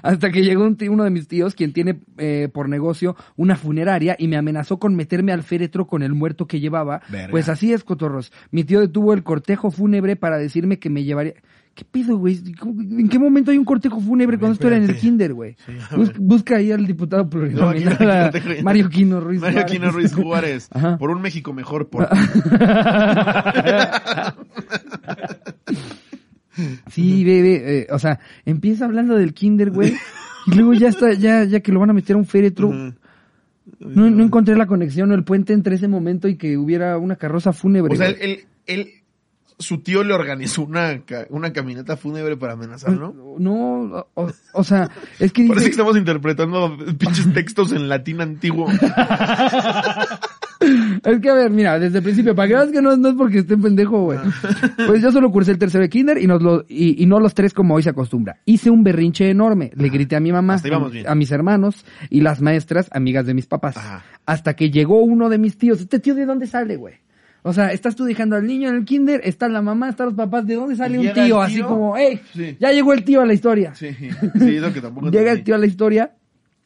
[0.02, 3.56] Hasta que llegó un tío- uno de mis tíos, quien tiene eh, por negocio una
[3.56, 7.02] funeraria y me amenazó con meterme al féretro con el muerto que llevaba.
[7.10, 7.28] Verga.
[7.30, 8.32] Pues así es, cotorros.
[8.50, 11.34] Mi tío detuvo el cortejo fúnebre para decirme que me llevaría...
[11.78, 12.40] ¿Qué pido, güey?
[12.58, 15.54] ¿Cómo- ¿En qué momento hay un cortejo fúnebre cuando esto era en el kinder, güey?
[15.64, 15.72] Sí,
[16.18, 18.32] busca ahí al diputado plurinominal.
[18.64, 19.72] Mario Quino Ruiz Mario Juárez.
[19.72, 20.68] Quino Ruiz Juárez.
[20.74, 20.98] Ajá.
[20.98, 21.88] Por un México mejor.
[21.88, 22.08] Por...
[26.90, 29.94] Sí, bebé, eh, o sea, empieza hablando del kinder, güey,
[30.46, 32.72] y luego ya está, ya, ya que lo van a meter a un féretro.
[33.80, 37.14] No, no encontré la conexión o el puente entre ese momento y que hubiera una
[37.14, 37.94] carroza fúnebre.
[37.94, 38.88] O sea, él, él-
[39.58, 43.14] su tío le organizó una, una caminata fúnebre para amenazarlo.
[43.38, 48.68] No, o, o sea, es que Parece que estamos interpretando pinches textos en latín antiguo.
[50.60, 53.14] es que a ver, mira, desde el principio, para que veas que no, no es
[53.16, 54.18] porque esté pendejo, güey.
[54.86, 57.34] Pues yo solo cursé el tercero de kinder y, nos lo, y, y no los
[57.34, 58.40] tres como hoy se acostumbra.
[58.44, 62.40] Hice un berrinche enorme, le grité a mi mamá, a, a mis hermanos y las
[62.40, 63.76] maestras, amigas de mis papás.
[63.76, 64.04] Ajá.
[64.24, 65.80] Hasta que llegó uno de mis tíos.
[65.80, 66.94] ¿Este tío de dónde sale, güey?
[67.48, 70.14] O sea, estás tú dejando al niño en el kinder, está la mamá, están los
[70.14, 71.40] papás, ¿de dónde sale un tío?
[71.40, 72.20] Así como, ¡ey!
[72.34, 72.56] Sí.
[72.60, 73.74] Ya llegó el tío a la historia.
[73.74, 76.12] Sí, sí, eso que tampoco Llega el tío a la historia.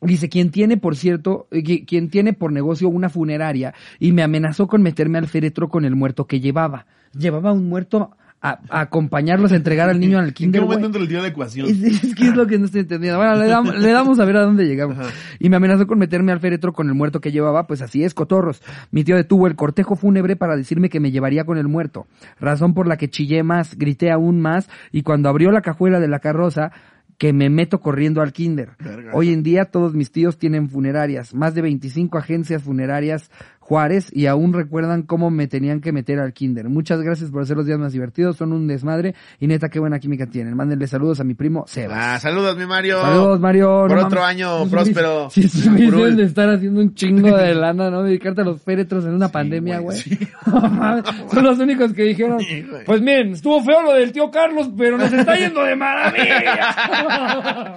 [0.00, 4.24] Dice, quien tiene, por cierto, eh, qui- quien tiene por negocio una funeraria y me
[4.24, 6.86] amenazó con meterme al féretro con el muerto que llevaba.
[7.16, 8.10] Llevaba un muerto
[8.42, 11.22] a, a acompañarlos a entregar al niño al ¿En qué kinder, momento entra el tío
[11.22, 11.68] de ecuación?
[11.68, 13.18] Es, es que es lo que no estoy entendiendo.
[13.18, 14.98] Bueno, le damos, le damos a ver a dónde llegamos.
[14.98, 15.10] Ajá.
[15.38, 18.14] Y me amenazó con meterme al féretro con el muerto que llevaba, pues así es,
[18.14, 18.60] cotorros.
[18.90, 22.06] Mi tío detuvo el cortejo fúnebre para decirme que me llevaría con el muerto.
[22.40, 26.08] Razón por la que chillé más, grité aún más, y cuando abrió la cajuela de
[26.08, 26.72] la carroza,
[27.18, 28.70] que me meto corriendo al kinder.
[28.80, 29.12] Verga.
[29.14, 33.30] Hoy en día todos mis tíos tienen funerarias, más de 25 agencias funerarias
[33.62, 36.68] Juárez y aún recuerdan cómo me tenían que meter al kinder.
[36.68, 40.00] Muchas gracias por hacer los días más divertidos, son un desmadre y neta qué buena
[40.00, 40.56] química tienen.
[40.56, 41.96] Mándenle saludos a mi primo Sebas.
[41.98, 43.00] Ah, saludos, mi Mario.
[43.00, 43.86] Saludos, Mario.
[43.88, 45.30] Por No otro año próspero.
[45.30, 48.02] Sí, deben de estar haciendo un chingo de lana, ¿no?
[48.02, 50.18] Dedicarte a los féretros en una pandemia, güey, sí.
[51.32, 54.98] Son los únicos que dijeron, Sí, pues miren, estuvo feo lo del tío Carlos, pero
[54.98, 56.74] nos está yendo de maravilla.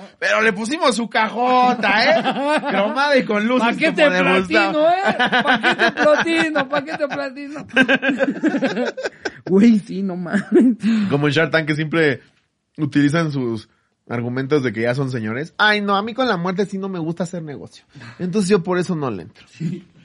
[0.19, 2.61] Pero le pusimos su cajota, ¿eh?
[2.69, 3.67] Cromada y con luces.
[3.69, 4.89] Paquete como de platino.
[4.89, 5.74] ¿eh?
[5.75, 7.67] Paquete platino, paquete platino.
[9.47, 10.77] Güey, sí, no mames.
[11.09, 12.21] Como en Shark Tank que siempre
[12.77, 13.69] utilizan sus
[14.09, 15.53] argumentos de que ya son señores.
[15.57, 17.85] Ay, no, a mí con la muerte sí no me gusta hacer negocio.
[18.17, 19.45] Entonces yo por eso no le entro.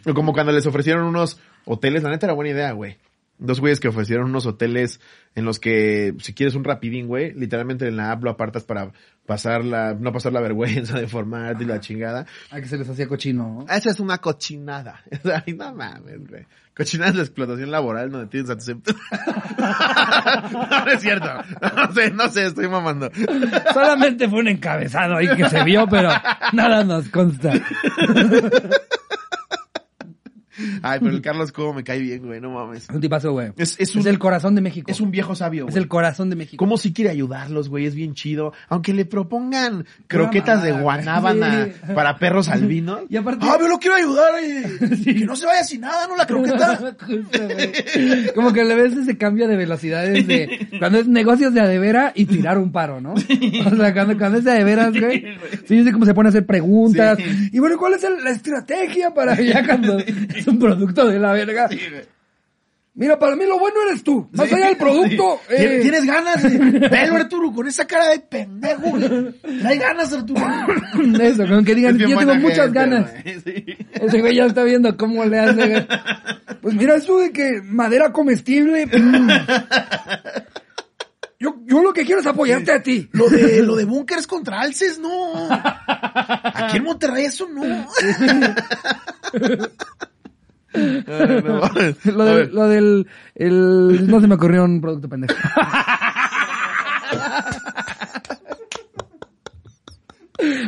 [0.07, 2.99] O como cuando les ofrecieron unos hoteles, la neta era buena idea, güey.
[3.41, 5.01] Dos güeyes que ofrecieron unos hoteles
[5.35, 8.93] en los que, si quieres un rapidín, güey, literalmente en la app lo apartas para
[9.27, 12.27] pasar la, no pasar la vergüenza de formarte y la chingada.
[12.51, 13.73] A que se les hacía cochino, ¿no?
[13.73, 15.03] Esa es una cochinada.
[15.47, 16.47] Ay, no mames, güey.
[16.77, 18.69] Cochinada es la explotación laboral donde tienes a tus
[20.53, 21.29] No, no es cierto.
[21.77, 23.11] No sé, no sé, estoy mamando.
[23.73, 26.11] Solamente fue un encabezado ahí que se vio, pero
[26.53, 27.53] nada nos consta.
[30.83, 32.89] Ay, pero el Carlos cómo me cae bien, güey, no mames.
[32.89, 33.49] Un tipazo, güey.
[33.57, 34.91] Es, es Es, un, el corazón de México.
[34.91, 36.65] es un viejo sabio, Es el corazón de México.
[36.65, 37.87] ¿Cómo si quiere ayudarlos, güey?
[37.87, 38.53] Es bien chido.
[38.69, 41.73] Aunque le propongan croquetas de mamada, guanábana sí.
[41.95, 43.01] para perros albinos.
[43.09, 44.31] Y aparte- ¡Ah, yo lo quiero ayudar!
[44.43, 44.65] eh!
[45.05, 46.17] Que no se vaya sin nada, ¿no?
[46.17, 46.97] La croqueta.
[48.35, 52.25] Como que le ves ese cambio de velocidades de cuando es negocios de adevera y
[52.27, 53.13] tirar un paro, ¿no?
[53.15, 53.19] O
[53.77, 55.25] sea, cuando, cuando es de adeveras, güey.
[55.67, 57.19] Sí, sí, como se pone a hacer preguntas.
[57.19, 57.51] Sí.
[57.53, 61.33] Y bueno, ¿cuál es el- la estrategia para ya cuando es un producto de la
[61.33, 61.69] verga?
[61.69, 62.05] Sí, güey.
[62.93, 64.29] Mira, para mí lo bueno eres tú.
[64.33, 65.41] Más Sí, allá del producto.
[65.49, 65.55] sí.
[65.57, 66.43] eh, ¿Tienes ganas?
[66.43, 66.59] de-
[66.91, 68.83] Velo, Arturo, con esa cara de pendejo.
[68.91, 69.33] güey.
[69.61, 70.41] Trae ganas, Arturo.
[71.23, 73.11] Eso, con que digan, yo tengo muchas ganas.
[73.45, 73.65] sí.
[73.93, 75.69] Ese güey ya está viendo cómo le hace.
[75.69, 75.87] güey.
[76.61, 78.87] Pues mira eso de que madera comestible.
[78.87, 79.29] mm.
[81.39, 83.09] Yo, yo lo que quiero es apoyarte a ti.
[83.13, 85.49] Lo de, lo de búnkers contra alces, no.
[85.49, 87.63] Aquí en Monterrey eso no.
[90.73, 91.61] No.
[92.13, 93.07] Lo, del- lo del...
[93.35, 95.35] El, no se me ocurrió un producto pendejo.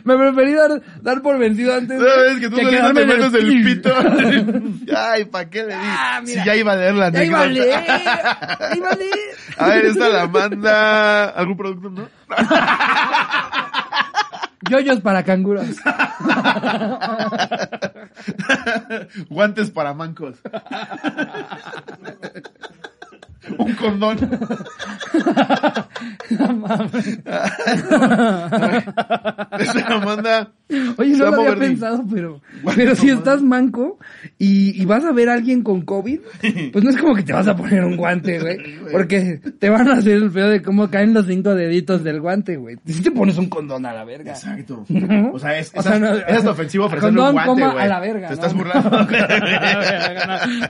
[0.05, 1.99] Me preferí dar, dar por vencido antes.
[1.99, 3.91] ¿Sabes que tú que quedarme te el metes el pito?
[4.97, 5.81] Ay, ¿para qué le di?
[5.83, 6.43] Ah, mira.
[6.43, 9.12] si ya iba a leer la Ya iba a leer, ya iba a leer.
[9.57, 12.09] A ver, esta la manda algún producto, ¿no?
[14.70, 15.66] Yoyos para canguros.
[19.29, 20.37] Guantes para mancos.
[23.59, 24.18] Un condón.
[29.59, 30.52] Esta la manda.
[30.96, 32.40] Oye, no lo había pensado, pero,
[32.74, 33.98] pero si estás manco
[34.38, 36.20] y, y vas a ver a alguien con COVID,
[36.72, 38.59] pues no es como que te vas a poner un guante, güey.
[38.90, 42.57] Porque te van a hacer el feo de cómo caen los cinco deditos del guante,
[42.57, 42.76] güey.
[42.87, 44.33] Si te pones un condón a la verga.
[44.33, 44.85] Exacto.
[44.88, 45.33] ¿No?
[45.33, 47.85] O sea, es, O es, sea, no- es ofensivo ofrecerle un guante, coma, güey.
[47.85, 48.28] a la verga.
[48.28, 48.40] Te ¿no?
[48.40, 48.90] estás burlando.
[48.90, 49.07] No.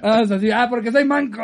[0.02, 1.40] Ah, o sea, sí, ah, porque soy manco.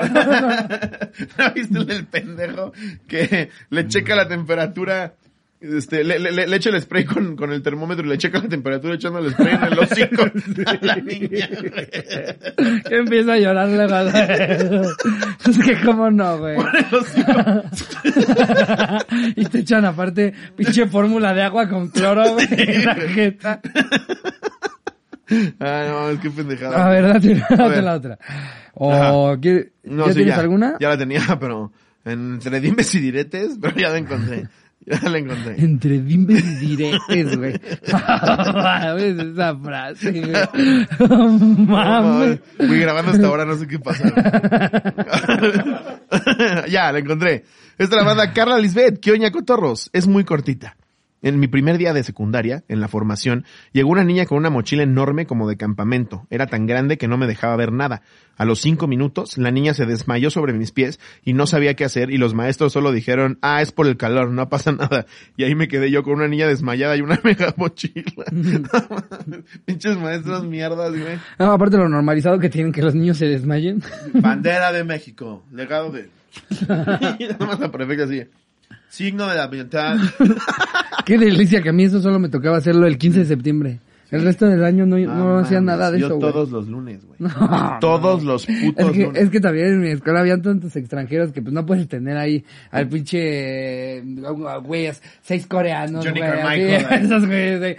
[1.38, 2.72] ¿No viste el del pendejo
[3.07, 5.14] que le checa la temperatura?
[5.61, 8.48] Este, le, le, le echa el spray con, con el termómetro y le checa la
[8.48, 10.22] temperatura echando el spray en el hocico
[10.66, 11.48] a la niña.
[11.48, 12.83] güey.
[12.85, 14.88] que empieza a llorar luego.
[15.48, 16.57] es que cómo no, güey.
[19.35, 23.61] Y te echan aparte pinche fórmula de agua con cloro, güey, en la jeta.
[25.61, 26.87] Ah, no, es que pendejada.
[26.87, 27.85] A ver, date, date ver.
[27.85, 28.18] la otra.
[28.80, 30.76] O, ¿qué- No, ¿Ya sí, tienes alguna?
[30.80, 31.72] Ya la tenía, pero
[32.04, 34.48] entre dimes y diretes, pero ya la encontré.
[34.86, 35.56] Ya la encontré.
[35.58, 37.52] Entre dimes y diretes, güey.
[38.96, 41.08] ¿Ves esa frase, güey?
[41.08, 42.40] No, Mames.
[42.56, 44.04] Fui grabando hasta ahora, no sé qué pasa.
[46.68, 47.44] ya, la encontré.
[47.76, 49.90] Esta la manda Carla Lisbeth, Kioña Cotorros.
[49.92, 50.76] Es muy cortita.
[51.20, 54.85] En mi primer día de secundaria, en la formación, llegó una niña con una mochila
[54.85, 56.26] enorme como de campamento.
[56.31, 58.02] Era tan grande que no me dejaba ver nada.
[58.37, 61.85] A los cinco minutos, la niña se desmayó sobre mis pies y no sabía qué
[61.85, 65.07] hacer y los maestros solo dijeron, ah, es por el calor, no pasa nada.
[65.37, 68.24] Y ahí me quedé yo con una niña desmayada y una mega mochila.
[69.64, 71.18] Pinches maestros mierdas, güey.
[71.38, 73.83] No, aparte lo normalizado que tienen que los niños se desmayen.
[74.14, 76.11] Bandera de México, legado de...
[76.68, 78.22] Nada más la prefecta así.
[78.88, 80.00] Signo de la ambiental.
[81.04, 83.81] Qué delicia que a mí eso solo me tocaba hacerlo el 15 de septiembre.
[84.10, 86.32] El resto del año no, no hacía nada de Yo eso, güey.
[86.32, 87.18] todos los lunes, güey.
[87.18, 89.22] No, Todos los putos Es que, lunes.
[89.22, 92.42] es que también en mi escuela habían tantos extranjeros que pues no puedes tener ahí
[92.70, 94.02] al pinche, eh,
[94.64, 97.76] güeyes, seis coreanos, Johnny güey, Carmichael, esos güeyes de,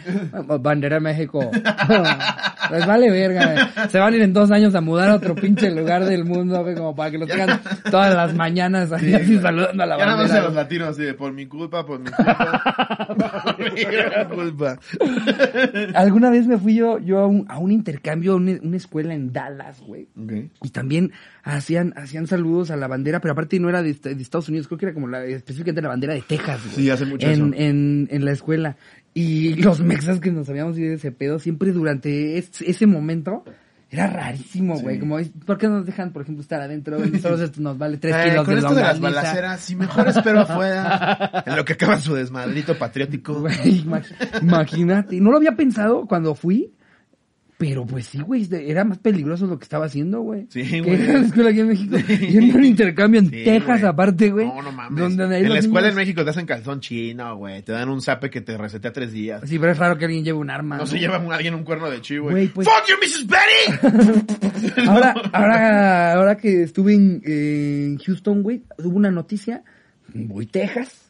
[0.60, 1.50] bandera México.
[2.72, 3.90] Les vale verga, güey.
[3.90, 6.62] Se van a ir en dos años a mudar a otro pinche lugar del mundo,
[6.62, 10.06] güey, como para que los tengan todas las mañanas así, así saludando a la Ya
[10.06, 10.42] nada más bandera.
[10.44, 13.56] a los latinos así de por mi culpa, por mi culpa.
[13.58, 14.78] por mi gran culpa.
[16.20, 19.14] Alguna vez me fui yo, yo a un, a un intercambio, a una, una escuela
[19.14, 20.08] en Dallas, güey.
[20.62, 24.22] Y también hacían, hacían saludos a la bandera, pero aparte no era de, est- de
[24.22, 26.62] Estados Unidos, creo que era como la, específicamente la bandera de Texas.
[26.64, 26.76] güey.
[26.76, 27.52] Sí, hace mucho en, eso.
[27.56, 28.76] En, en la escuela.
[29.14, 33.46] Y los mexas que nos habíamos ido de ese pedo, siempre durante es- ese momento,
[33.92, 35.00] era rarísimo, güey.
[35.00, 37.04] Como, ¿por qué nos dejan, por ejemplo, estar adentro?
[37.04, 39.76] Y solo esto nos vale tres Eh, kilos con de esto de las balaceras, si
[39.76, 41.44] mejor espero afuera.
[41.46, 43.42] En lo que acaba su desmadrito patriótico.
[43.42, 43.86] Güey,
[44.42, 45.20] imagínate.
[45.20, 46.74] No lo había pensado cuando fui,
[47.60, 50.48] pero pues sí, güey, de- era más peligroso lo que estaba haciendo, güey.
[50.50, 50.94] Sí, güey.
[51.04, 51.98] era la escuela aquí en México.
[52.10, 54.48] Y en un intercambio en Sí, Texas, aparte, güey.
[54.48, 54.98] No, no mames.
[54.98, 57.62] Donde en la los escuela en México te hacen calzón chino, güey.
[57.62, 59.42] Te dan un zape que te resetea tres días.
[59.46, 60.78] Sí, pero es raro que alguien lleve un arma.
[60.78, 63.28] No se lleva un- alguien un cuerno de chivo, Güey, pues- ¡Fuck you, Mrs.
[63.28, 64.80] Betty!
[64.88, 69.64] Ahora, ahora, ahora que estuve en, en Houston, güey, hubo una noticia,
[70.14, 71.10] muy Texas,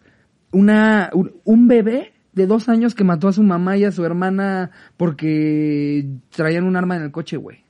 [0.52, 4.04] una, un, un bebé de dos años que mató a su mamá y a su
[4.04, 7.64] hermana porque traían un arma en el coche, güey.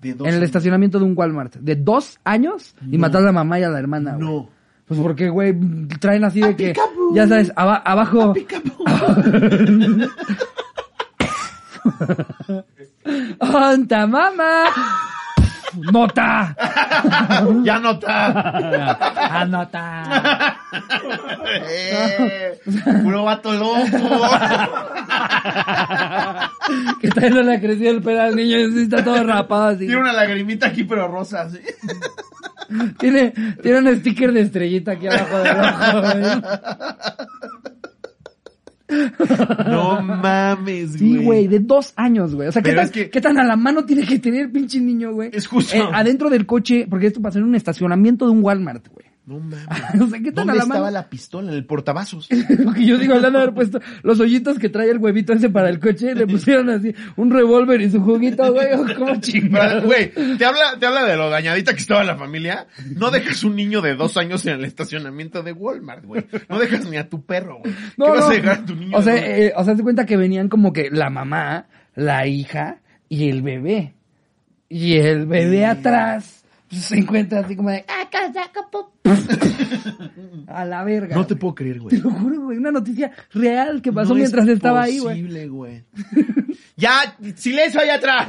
[0.00, 0.46] De dos en el años.
[0.46, 1.54] estacionamiento de un Walmart.
[1.56, 4.14] De dos años y matar a la mamá y a la hermana.
[4.16, 4.26] güey.
[4.28, 4.48] No.
[4.86, 5.52] Pues porque, güey,
[6.00, 6.72] traen así de que,
[7.12, 8.34] ya sabes, aba- abajo...
[13.40, 14.64] ¡Onta, mamá!
[15.76, 16.56] ¡Nota!
[17.62, 19.40] ya no está.
[19.40, 20.58] ¡Anota!
[21.68, 22.58] Eh,
[23.02, 23.84] puro vato loco.
[27.00, 29.86] que está no le creció el pelo al niño y está todo rapado así.
[29.86, 31.60] Tiene una lagrimita aquí, pero rosa, así.
[32.98, 36.02] Tiene, tiene un sticker de estrellita aquí abajo del ojo.
[39.66, 40.98] No mames, güey.
[40.98, 42.48] Sí, güey, de dos años, güey.
[42.48, 44.80] O sea, ¿qué tan, es que- ¿qué tan a la mano tiene que tener pinche
[44.80, 45.30] niño, güey?
[45.32, 45.76] Es justo.
[45.76, 49.05] Eh, adentro del coche, porque esto pasó en un estacionamiento de un Walmart, güey.
[49.26, 49.66] No mames.
[50.00, 50.90] O sea, ¿qué tan ¿Dónde a la estaba mano?
[50.92, 51.50] la pistola?
[51.50, 52.28] En el portavasos.
[52.58, 55.50] Lo que yo digo, hablando de haber puesto los hoyitos que trae el huevito ese
[55.50, 58.68] para el coche, le pusieron así un revólver y su juguito, güey.
[58.94, 59.82] ¿Cómo Pero, chingado?
[59.82, 62.66] Güey, te habla, te habla de lo dañadita que estaba la familia.
[62.94, 66.24] No dejas un niño de dos años en el estacionamiento de Walmart, güey.
[66.48, 67.74] No dejas ni a tu perro, güey.
[67.74, 68.26] ¿Qué No, vas no.
[68.26, 68.96] a dejar a tu niño?
[68.96, 71.66] O sea, eh, o sea, te cuenta que venían como que la mamá,
[71.96, 73.94] la hija y el bebé.
[74.68, 77.84] Y el bebé atrás se encuentra así como de...
[77.88, 78.90] "Ah, casaca, pop".
[80.48, 81.14] A la verga.
[81.16, 81.40] no te güey.
[81.40, 81.96] puedo creer, Te güey.
[81.98, 82.58] lo juro, güey.
[82.58, 85.22] Una noticia real que pasó No es mientras estaba ahí, güey.
[85.22, 85.84] posible, güey.
[86.76, 88.28] ya, silencio ahí atrás.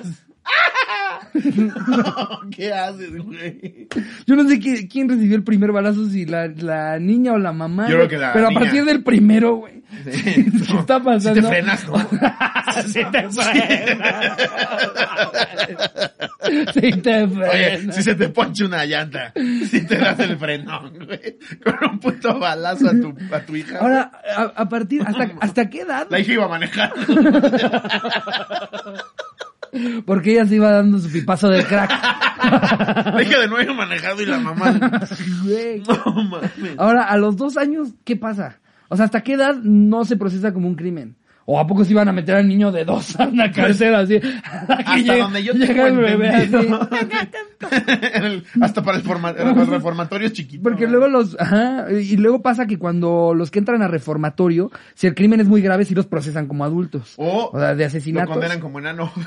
[2.55, 3.87] ¿Qué haces, güey?
[4.25, 7.51] Yo no sé qui- quién recibió el primer balazo, si la, la niña o la
[7.53, 7.87] mamá.
[7.89, 8.59] Yo creo que la Pero niña.
[8.59, 9.83] a partir del primero, güey.
[10.11, 11.35] Sí, ¿Qué está pasando?
[11.35, 11.95] Si te frenas, ¿no?
[12.87, 14.37] Sí te frena.
[16.73, 17.35] Sí te Oye,
[17.77, 17.93] frena.
[17.93, 22.37] si se te ponche una llanta, si te das el frenón, güey, con un puto
[22.37, 23.79] balazo a tu, a tu hija.
[23.79, 26.07] Ahora, a, a partir, ¿hasta, ¿hasta qué edad?
[26.09, 26.93] La hija iba a manejar.
[30.05, 31.91] Porque ella se iba dando su pipazo de crack.
[33.17, 34.79] De nuevo iba manejando y la mamá.
[35.43, 35.83] Güey.
[35.87, 36.51] No mames.
[36.77, 38.59] Ahora, a los dos años, ¿qué pasa?
[38.89, 41.17] O sea, ¿hasta qué edad no se procesa como un crimen?
[41.49, 44.19] ¿O a poco se iban a meter al niño de dos a una cárcel así?
[44.67, 46.53] Hasta donde yo tengo el bebé así.
[48.15, 50.61] el- hasta para el, forma, el reformatorio chiquito.
[50.61, 55.07] Porque luego los, ajá, y luego pasa que cuando los que entran a reformatorio, si
[55.07, 57.13] el crimen es muy grave, sí los procesan como adultos.
[57.15, 58.33] O O sea, de lo asesinatos.
[58.33, 59.09] condenan como enano.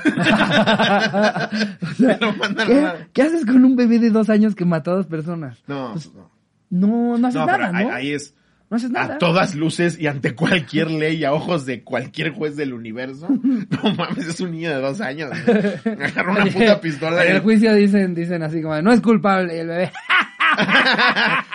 [1.81, 2.67] O sea, Lo mandan
[3.13, 5.57] ¿qué, haces con un bebé de dos años que mató a dos personas?
[5.67, 6.29] No, Pues, no.
[6.69, 7.91] No, no haces No, nada, ahí, ¿no?
[7.93, 8.33] ahí es
[8.71, 9.15] No haces nada.
[9.15, 13.27] a todas luces y ante cualquier ley, a ojos de cualquier juez del universo.
[13.83, 15.29] No mames, es un niño de dos años.
[15.29, 15.95] güey.
[16.05, 17.35] Agarra una puta pistola En y...
[17.35, 19.91] el juicio dicen, dicen así como, no es culpable, y el bebé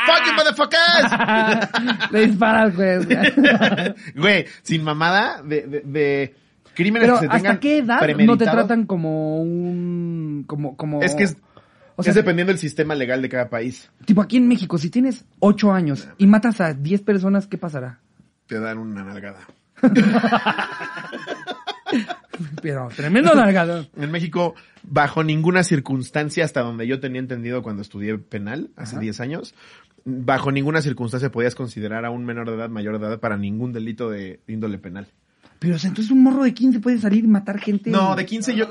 [0.07, 2.11] ¡Fucking motherfuckers!
[2.13, 3.09] le dispara al juez.
[4.15, 6.35] Güey, sin mamada de, de, de
[6.75, 11.03] crímenes Pero que se ¿hasta tengan qué edad no te tratan como un, como, como...
[11.03, 11.37] Es que es,
[11.97, 13.91] O sea, es dependiendo del sistema legal de cada país.
[14.05, 18.01] tipo aquí en México, si tienes ocho años y matas a diez personas, ¿qué pasará?
[18.47, 19.41] Te dan una nalgada.
[22.63, 23.87] Pero tremendo largado.
[23.97, 29.01] En México, bajo ninguna circunstancia, hasta donde yo tenía entendido cuando estudié penal, hace Ajá.
[29.01, 29.55] 10 años,
[30.05, 33.73] bajo ninguna circunstancia podías considerar a un menor de edad mayor de edad para ningún
[33.73, 35.07] delito de índole penal.
[35.59, 37.91] Pero o sea, entonces un morro de 15 puede salir y matar gente.
[37.91, 38.67] No, de 15 yo...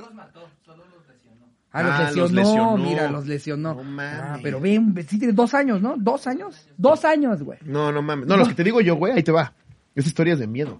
[1.77, 3.73] Ah, los Ah, los lesionó, mira, los lesionó.
[3.75, 4.21] No mames.
[4.23, 5.95] Ah, pero ven, sí tiene dos años, ¿no?
[5.97, 6.67] ¿Dos años?
[6.77, 7.59] Dos años, güey.
[7.65, 8.27] No, no mames.
[8.27, 9.53] No, los que te digo yo, güey, ahí te va.
[9.93, 10.79] Esa historia es de miedo.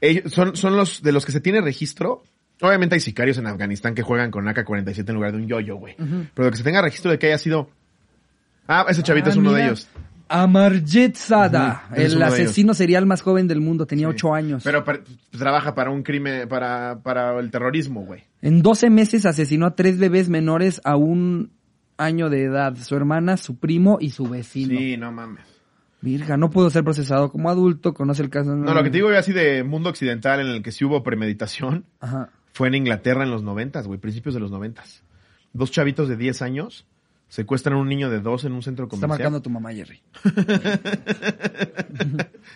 [0.00, 2.22] Ellos son, son los de los que se tiene registro.
[2.60, 5.96] Obviamente hay sicarios en Afganistán que juegan con AK-47 en lugar de un yo-yo, güey.
[6.34, 7.68] Pero que se tenga registro de que haya sido...
[8.68, 9.88] Ah, ese chavito Ah, es uno de ellos.
[10.42, 14.14] Amarjet Sada, es el asesino serial más joven del mundo, tenía Sí.
[14.14, 14.62] ocho años.
[14.64, 18.24] Pero para- trabaja para un crimen, para, para el terrorismo, güey.
[18.42, 21.52] En 12 meses asesinó a tres bebés menores a un
[21.98, 24.76] año de edad, su hermana, su primo y su vecino.
[24.76, 25.44] Sí, no mames.
[26.00, 28.54] Virga, no pudo ser procesado como adulto, conoce el caso.
[28.56, 31.02] No, lo que te digo yo así de mundo occidental en el que sí hubo
[31.04, 32.30] premeditación Ajá.
[32.52, 35.02] fue en Inglaterra en los noventas, güey, principios de los noventas.
[35.52, 36.86] Dos chavitos de 10 años
[37.34, 39.08] secuestran a un niño de dos en un centro Está comercial.
[39.08, 40.00] marcando tu mamá, Jerry.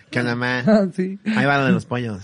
[0.09, 0.65] Que nada más.
[0.95, 1.19] sí.
[1.35, 2.21] Ahí va lo de los pollos.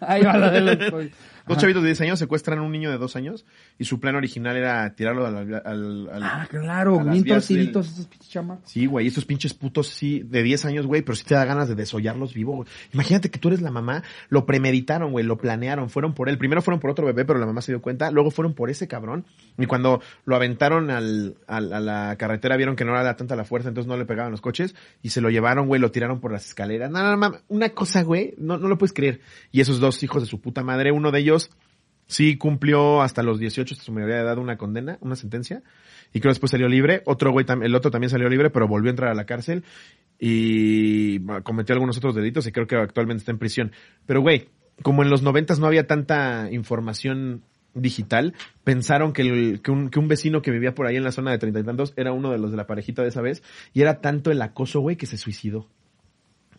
[0.00, 1.12] Ahí va la de los pollos.
[1.48, 3.44] Dos chavitos de 10 años secuestran a un niño de 2 años
[3.78, 5.36] y su plan original era tirarlo al...
[5.36, 8.70] al, al- Ah, claro, bien torciditos esos pinches chamacos.
[8.70, 11.68] Sí, güey, estos pinches putos, sí, de 10 años, güey, pero sí te da ganas
[11.68, 12.68] de desollarlos vivo, güey.
[12.92, 16.38] Imagínate que tú eres la mamá, lo premeditaron, güey, lo planearon, fueron por él.
[16.38, 18.88] Primero fueron por otro bebé, pero la mamá se dio cuenta, luego fueron por ese
[18.88, 19.24] cabrón.
[19.58, 23.44] Y cuando lo aventaron al, al- a la carretera, vieron que no era tanta la
[23.44, 26.32] fuerza, entonces no le pegaban los coches, y se lo llevaron, güey, lo tiraron por
[26.32, 26.90] las escaleras.
[26.90, 29.20] No, no, no, una cosa, güey, no, no lo puedes creer.
[29.52, 31.35] Y esos dos hijos de su puta madre, uno de ellos
[32.08, 35.62] Sí cumplió hasta los 18, hasta su mayoría de edad, una condena, una sentencia.
[36.12, 37.02] Y creo después salió libre.
[37.04, 39.64] Otro güey, el otro también salió libre, pero volvió a entrar a la cárcel.
[40.18, 43.72] Y cometió algunos otros delitos y creo que actualmente está en prisión.
[44.06, 44.48] Pero güey,
[44.82, 47.42] como en los noventas no había tanta información
[47.74, 48.34] digital,
[48.64, 51.32] pensaron que, el- que, un, que un vecino que vivía por ahí en la zona
[51.32, 53.42] de treinta y tantos era uno de los de la parejita de esa vez.
[53.74, 55.68] Y era tanto el acoso, güey, que se suicidó.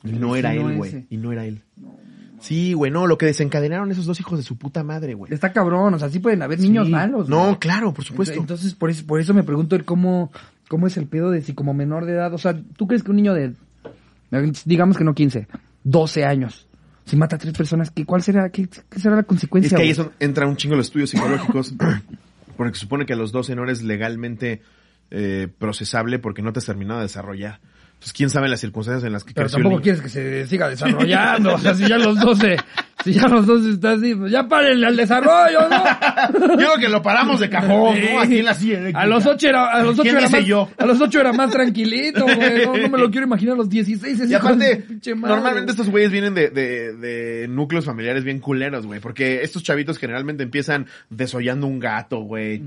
[0.03, 0.91] Y no era él, güey.
[1.09, 1.63] Y no era él.
[2.39, 5.33] Sí, güey, no, lo que desencadenaron esos dos hijos de su puta madre, güey.
[5.33, 6.91] Está cabrón, o sea, sí pueden haber niños Sí.
[6.91, 7.29] malos.
[7.29, 7.55] No, güey.
[7.57, 8.39] claro, por supuesto.
[8.39, 10.31] Entonces, por eso, por eso me pregunto el cómo,
[10.67, 13.11] cómo es el pedo de si como menor de edad, o sea, ¿tú crees que
[13.11, 13.53] un niño de,
[14.65, 15.47] digamos que no 15,
[15.83, 16.67] 12 años,
[17.05, 19.67] si mata a tres personas, ¿qué, ¿cuál será, qué, qué será la consecuencia?
[19.69, 21.73] Es que ahí eso entra un chingo los estudios psicológicos,
[22.57, 24.61] porque se supone que a los 12 no eres legalmente
[25.09, 27.61] eh, procesable porque no te has terminado de desarrollar.
[27.97, 29.83] Entonces, quién sabe las circunstancias en las que Pero creció el tampoco niño.
[29.83, 32.57] quieres que se siga desarrollando, o sea, si ya los 12,
[33.03, 35.77] si ya los 12 está así, pues ya párenle al desarrollo, ¿no?
[36.49, 38.19] Yo creo que lo paramos de cajón, ¿no?
[38.19, 38.79] Aquí en la silla.
[38.93, 40.69] A los ocho era, a los ocho ¿Quién era más, yo?
[40.77, 42.65] a los ocho era más tranquilito, güey.
[42.65, 44.19] No, no me lo quiero imaginar a los 16.
[44.19, 44.83] ese Y aparte,
[45.15, 48.99] madre, normalmente estos güeyes vienen de, de, de núcleos familiares bien culeros, güey.
[48.99, 52.61] Porque estos chavitos generalmente empiezan desollando un gato, güey.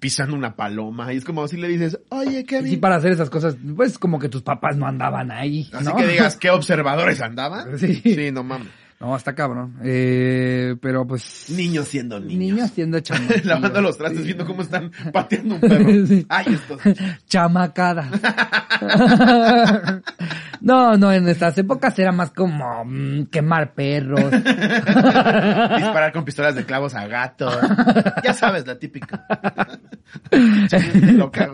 [0.00, 1.12] Pisando una paloma.
[1.12, 2.70] Y es como si le dices, oye, Y Kevin.
[2.72, 5.68] sí, para hacer esas cosas, pues como que tus papás no andaban ahí.
[5.72, 7.78] Así que digas, ¿qué observadores andaban?
[7.78, 7.94] Sí.
[8.04, 8.68] Sí, no mames.
[8.98, 9.76] No, está cabrón.
[9.84, 11.50] Eh, pero pues.
[11.50, 12.38] Niños siendo niños.
[12.38, 13.44] Niños haciendo chamacadas.
[13.44, 15.86] Lavando los trastes, viendo cómo están pateando un perro.
[16.06, 16.24] Sí.
[16.28, 16.80] Ay, estos.
[17.26, 18.08] Chamacada.
[20.60, 24.30] no, no, en estas épocas era más como mm, quemar perros.
[24.30, 27.58] Disparar con pistolas de clavos a gatos.
[28.22, 29.26] Ya sabes, la típica.
[31.14, 31.50] Loca.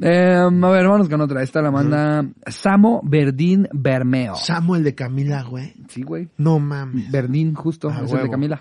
[0.00, 1.42] Eh, a ver, vámonos con otra.
[1.42, 4.36] Esta la manda Samo Verdín Bermeo.
[4.36, 5.74] Samuel de Camila, güey.
[5.88, 6.28] Sí, güey.
[6.36, 7.10] No mames.
[7.10, 8.30] Verdín, justo, Ah, es el de.
[8.30, 8.60] Camila.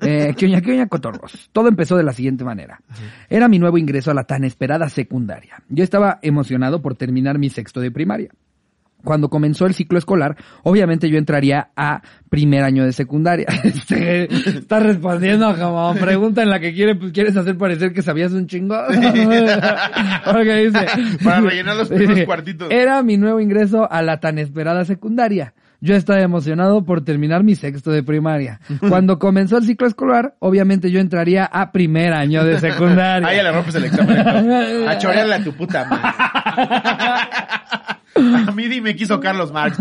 [0.00, 1.48] Eh, ¿qué oña, qué oña, cotorros?
[1.52, 2.80] Todo empezó de la siguiente manera.
[3.28, 5.62] Era mi nuevo ingreso a la tan esperada secundaria.
[5.68, 8.30] Yo estaba emocionado por terminar mi sexto de primaria.
[9.04, 13.46] Cuando comenzó el ciclo escolar, obviamente yo entraría a primer año de secundaria.
[13.62, 14.24] Este,
[14.58, 18.48] Estás respondiendo como pregunta en la que quiere, pues, quieres hacer parecer que sabías un
[18.48, 18.76] chingo.
[20.24, 20.86] Porque dice,
[21.22, 22.70] Para rellenar los primeros cuartitos.
[22.70, 25.54] Era mi nuevo ingreso a la tan esperada secundaria.
[25.80, 28.60] Yo estaba emocionado por terminar mi sexto de primaria.
[28.88, 33.28] Cuando comenzó el ciclo escolar, obviamente yo entraría a primer año de secundaria.
[33.28, 34.18] Ahí ya le rompes el examen.
[34.88, 36.08] A chorearle a tu puta madre.
[38.46, 39.78] A mí dime quiso Carlos Marx.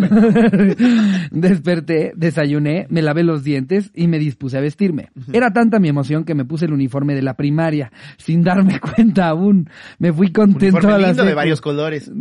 [1.32, 5.10] Desperté, desayuné, me lavé los dientes y me dispuse a vestirme.
[5.32, 9.28] Era tanta mi emoción que me puse el uniforme de la primaria, sin darme cuenta
[9.30, 9.70] aún.
[10.00, 12.12] Me fui contento Uniforme a la lindo de varios colores.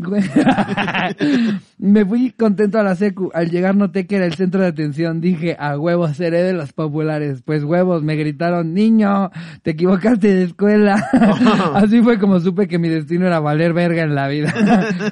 [1.78, 3.30] Me fui contento a la secu.
[3.34, 5.20] Al llegar noté que era el centro de atención.
[5.20, 7.42] Dije, a huevos seré de los populares.
[7.44, 9.30] Pues huevos, me gritaron, niño,
[9.62, 10.94] te equivocaste de escuela.
[11.74, 14.54] Así fue como supe que mi destino era valer verga en la vida.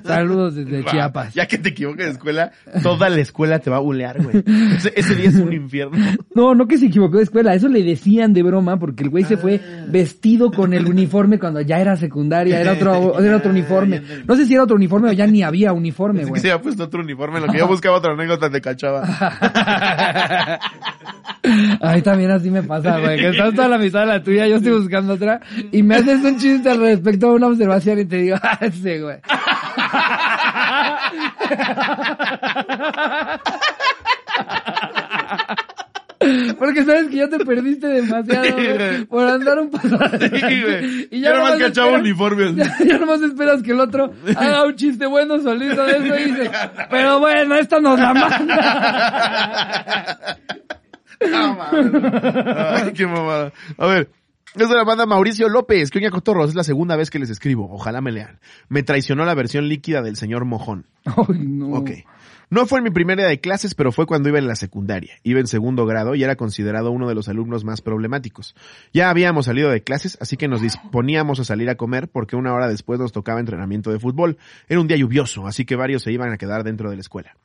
[0.04, 1.34] Saludos desde Chiapas.
[1.34, 2.52] Ya que te equivoques de escuela,
[2.82, 4.44] toda la escuela te va a bulear, güey.
[4.76, 5.98] Ese, ese día es un infierno.
[6.34, 9.24] No, no que se equivocó de escuela, eso le decían de broma porque el güey
[9.24, 14.00] se fue vestido con el uniforme cuando ya era secundaria, era otro, era otro uniforme.
[14.26, 16.40] No sé si era otro uniforme o ya ni había uniforme, güey.
[16.52, 19.02] Había puesto otro uniforme, lo que yo buscaba otra anécdota te cachaba.
[21.80, 24.56] Ay, también así me pasa, güey, que estás toda la mitad de la tuya, yo
[24.56, 25.40] estoy buscando otra,
[25.72, 28.98] y me haces un chiste al respecto a una observación y te digo, ah, sí,
[29.00, 29.18] güey.
[36.58, 39.96] Porque sabes que ya te perdiste demasiado, güey, por andar un paso.
[39.98, 41.08] Güey.
[41.10, 42.56] Y Yo nomás nomás cachaba esperas- uniformes.
[42.56, 46.24] Ya, ya nomás esperas que el otro haga un chiste bueno solito de eso y
[46.32, 46.50] dice,
[46.90, 48.38] pero bueno, esta nos la manda.
[51.30, 51.56] No.
[51.62, 53.52] Ay, qué mamada.
[53.78, 54.10] A ver.
[54.54, 57.30] Es de la banda Mauricio López, que oña cotorros, es la segunda vez que les
[57.30, 58.38] escribo, ojalá me lean.
[58.68, 60.86] Me traicionó la versión líquida del señor Mojón.
[61.06, 61.68] Ay, no.
[61.76, 61.90] Ok.
[62.52, 65.14] No fue en mi primera día de clases, pero fue cuando iba en la secundaria.
[65.22, 68.54] Iba en segundo grado y era considerado uno de los alumnos más problemáticos.
[68.92, 72.52] Ya habíamos salido de clases, así que nos disponíamos a salir a comer porque una
[72.52, 74.36] hora después nos tocaba entrenamiento de fútbol.
[74.68, 77.38] Era un día lluvioso, así que varios se iban a quedar dentro de la escuela.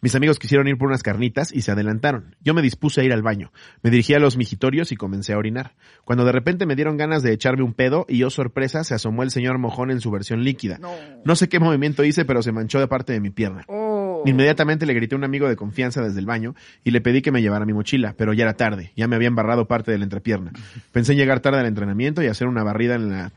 [0.00, 2.34] Mis amigos quisieron ir por unas carnitas y se adelantaron.
[2.40, 3.52] Yo me dispuse a ir al baño.
[3.82, 5.74] Me dirigí a los mijitorios y comencé a orinar.
[6.06, 9.24] Cuando de repente me dieron ganas de echarme un pedo y yo sorpresa se asomó
[9.24, 10.80] el señor mojón en su versión líquida.
[11.22, 13.64] No sé qué movimiento hice, pero se manchó de parte de mi pierna.
[13.68, 14.01] Oh.
[14.24, 16.54] Inmediatamente le grité a un amigo de confianza desde el baño
[16.84, 19.28] y le pedí que me llevara mi mochila, pero ya era tarde, ya me había
[19.28, 20.52] embarrado parte de la entrepierna.
[20.92, 23.32] Pensé en llegar tarde al entrenamiento y hacer una barrida en la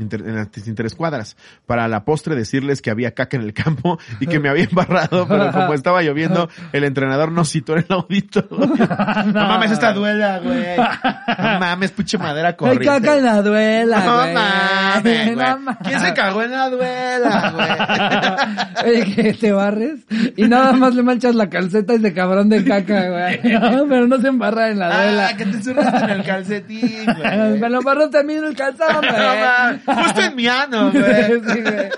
[0.00, 1.36] inter- en las interescuadras.
[1.66, 5.26] Para la postre decirles que había caca en el campo y que me había embarrado,
[5.28, 8.48] pero como estaba lloviendo, el entrenador nos citó en el auditorio.
[9.26, 10.76] no, mames, esta duela, güey.
[10.76, 12.86] No mames, puche madera Hay corriente.
[12.86, 14.34] caca en la duela, No güey.
[14.34, 15.36] mames, güey.
[15.36, 15.76] No mames.
[15.84, 18.94] ¿Quién se cagó en la duela, güey?
[18.94, 20.00] Oye, que te barres
[20.36, 23.40] y nada más le manchas la calceta a ese cabrón de caca, güey.
[23.52, 25.28] No, pero no se embarra en la duela.
[25.30, 27.58] Ah, que te zurraste en el calcetín, güey.
[27.58, 29.12] Me lo embarró también el calzón, güey.
[29.12, 31.40] No mames, justo en mi ano, güey.
[31.46, 31.88] Sí, güey.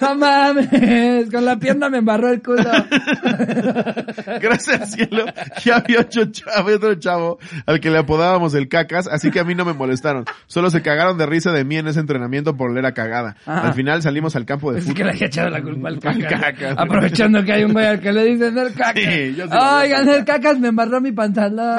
[0.00, 2.62] No mames, con la pierna me embarró el culo.
[4.40, 5.24] Gracias al cielo,
[5.64, 9.40] ya había otro chavo, había otro chavo al que le apodábamos el cacas, así que
[9.40, 10.24] a mí no me molestaron.
[10.46, 13.34] Solo se cagaron de risa de mí en ese entrenamiento por leer a cagada.
[13.44, 13.66] Ajá.
[13.68, 15.06] Al final salimos al campo de Es que fútbol.
[15.06, 16.40] le haya echado la culpa al Al caca.
[16.52, 16.74] caca.
[16.80, 18.92] Aprovechando que hay un güey al que le dicen el caca.
[19.00, 21.78] Sí, yo sí lo Oigan, el cacas me embarró mi pantalón.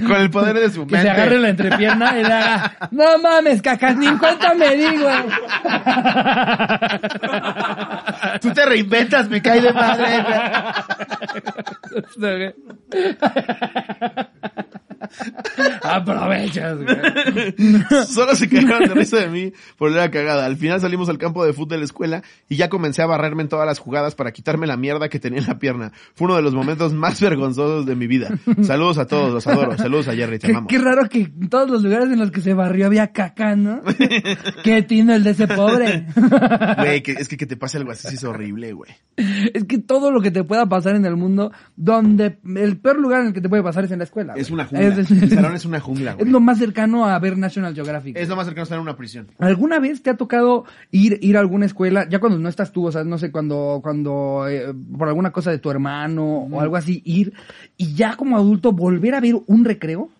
[0.06, 1.02] Con el poder de su que mente.
[1.02, 4.96] se agarre la entrepierna y le haga, no mames, cacas, ni en cuenta me di,
[4.96, 5.24] güey.
[8.40, 10.24] Tú te reinventas, me cae de madre.
[15.82, 17.84] Aprovechas, güey.
[18.06, 20.46] Solo se cagaron de risa de mí por leer a cagada.
[20.46, 23.42] Al final salimos al campo de fútbol de la escuela y ya comencé a barrerme
[23.42, 25.92] en todas las jugadas para quitarme la mierda que tenía en la pierna.
[26.14, 28.30] Fue uno de los momentos más vergonzosos de mi vida.
[28.62, 29.76] Saludos a todos, los adoro.
[29.78, 30.68] Saludos a Jerry, te Qué, amamos.
[30.68, 33.82] qué raro que en todos los lugares en los que se barrió había caca, ¿no?
[34.64, 36.06] Qué tino el de ese pobre.
[36.76, 38.90] Güey, que, es que que te pase algo así sí es horrible, güey.
[39.16, 43.20] Es que todo lo que te pueda pasar en el mundo, donde el peor lugar
[43.20, 44.34] en el que te puede pasar es en la escuela.
[44.36, 44.86] Es una jungla.
[44.88, 46.30] Es, El salón es una jungla, es güey.
[46.30, 48.16] lo más cercano a ver National Geographic.
[48.16, 49.28] Es lo más cercano a estar en una prisión.
[49.38, 52.86] ¿Alguna vez te ha tocado ir, ir a alguna escuela, ya cuando no estás tú,
[52.86, 56.76] o sea, no sé, cuando, cuando, eh, por alguna cosa de tu hermano o algo
[56.76, 57.32] así, ir
[57.76, 60.10] y ya como adulto volver a ver un recreo?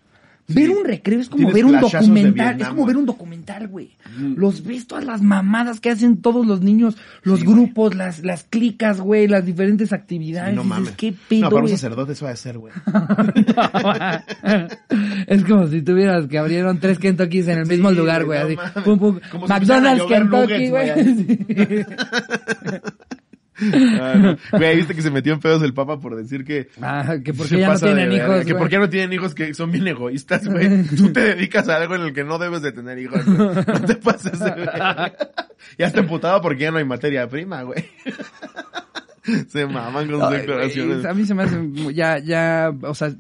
[0.47, 3.93] Ver un recreo es como ver un documental, es como ver un documental, güey.
[4.37, 9.01] Los ves todas las mamadas que hacen todos los niños, los grupos, las, las clicas,
[9.01, 10.55] güey, las diferentes actividades.
[10.55, 10.95] no Dices, mames.
[10.97, 12.75] ¿Qué pedo, no, para un sacerdote eso va a ser, güey.
[15.27, 18.81] es como si tuvieras que abrieron tres Kentuckys en el mismo lugar, güey, no así.
[18.85, 19.21] Pum, pum.
[19.49, 20.91] McDonald's, Kentucky, güey.
[23.61, 23.99] güey.
[24.01, 24.59] Ah, no.
[24.59, 26.69] Güey, viste que se metió en pedos el papa por decir que...
[26.81, 28.39] Ah, que porque ya no de tienen hijos.
[28.45, 28.59] Que güey.
[28.59, 30.85] porque no tienen hijos que son bien egoístas, güey.
[30.87, 33.25] Tú te dedicas a algo en el que no debes de tener hijos.
[33.25, 33.39] güey.
[33.39, 35.13] No te pases verga.
[35.79, 37.85] Ya está emputado porque ya no hay materia prima, güey.
[39.49, 40.99] Se maman con sus declaraciones.
[40.99, 41.59] güey, a mí se me hace
[41.95, 43.11] ya, ya, o sea,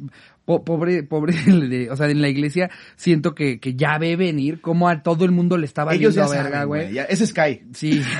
[0.44, 4.60] po- pobre, pobre, de- o sea, en la iglesia siento que, que ya ve venir
[4.60, 6.92] como a todo el mundo le estaba Ellos ya valiendo verga, saben, güey.
[6.92, 7.62] ya- Es Sky.
[7.72, 8.02] Sí.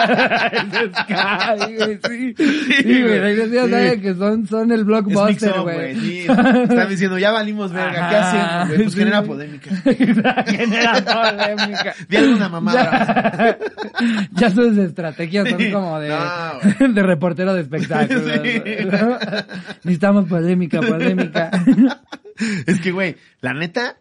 [0.00, 2.34] Es Sky, güey, sí.
[2.82, 3.70] Sí, güey, la iglesia Sí.
[3.70, 5.94] sabe que son, son el blockbuster, güey.
[5.96, 6.18] Sí.
[6.28, 8.08] Están diciendo, ya valimos verga.
[8.08, 8.82] ¿Qué hacemos, güey?
[8.84, 9.70] Pues genera polémica.
[10.46, 11.94] Genera polémica.
[12.08, 13.58] Di alguna mamada.
[14.32, 18.22] Ya sus estrategias son como de, No, de reportero de espectáculos.
[19.84, 20.99] Necesitamos polémica, polémica.
[22.66, 23.98] Es que, güey, la neta,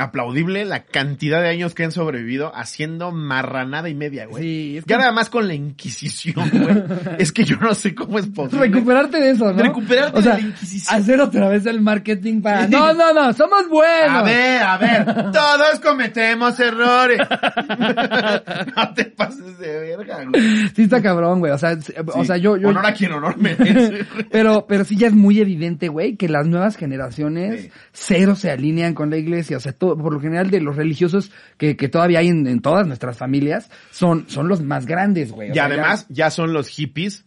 [0.00, 4.42] aplaudible la cantidad de años que han sobrevivido haciendo marranada y media, güey.
[4.42, 6.82] Sí, es que- Ya nada más con la Inquisición, güey.
[7.18, 8.66] es que yo no sé cómo es posible.
[8.66, 9.62] Recuperarte de eso, ¿no?
[9.62, 10.96] Recuperarte o sea, de la Inquisición.
[11.00, 12.66] hacer otra vez el marketing para...
[12.68, 14.08] No, no, no, somos buenos.
[14.10, 17.18] A ver, a ver, todos cometemos errores.
[18.76, 20.68] no te pases de verga, güey.
[20.74, 21.52] Sí está cabrón, güey.
[21.52, 21.76] O sea,
[22.14, 22.56] o sea, yo...
[22.56, 24.04] yo Honor a quien honor merece.
[24.30, 27.18] pero, pero sí ya es muy evidente, güey, que las nuevas generaciones
[27.62, 27.70] Sí.
[27.92, 29.56] cero se alinean con la iglesia.
[29.56, 32.60] O sea, todo, por lo general de los religiosos que, que todavía hay en, en
[32.60, 35.50] todas nuestras familias son, son los más grandes, güey.
[35.50, 37.24] Y sea, además, ya son los hippies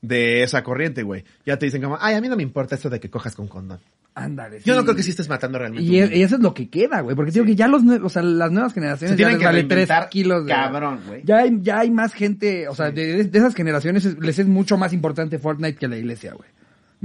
[0.00, 1.24] de esa corriente, güey.
[1.46, 3.46] Ya te dicen como, ay, a mí no me importa esto de que cojas con
[3.46, 3.78] condón.
[4.14, 4.58] ándale.
[4.64, 4.78] Yo sí.
[4.78, 5.84] no creo que sí estés matando realmente.
[5.84, 6.20] Y, un es- niño.
[6.20, 7.14] y eso es lo que queda, güey.
[7.14, 9.46] Porque digo que ya los, o sea, las nuevas generaciones Se tienen ya les que
[9.46, 10.52] vale tres reinventar kilos de...
[10.52, 11.22] cabrón, güey.
[11.24, 14.46] Ya hay, ya hay más gente, o sea, de, de esas generaciones es- les es
[14.48, 16.48] mucho más importante Fortnite que la iglesia, güey.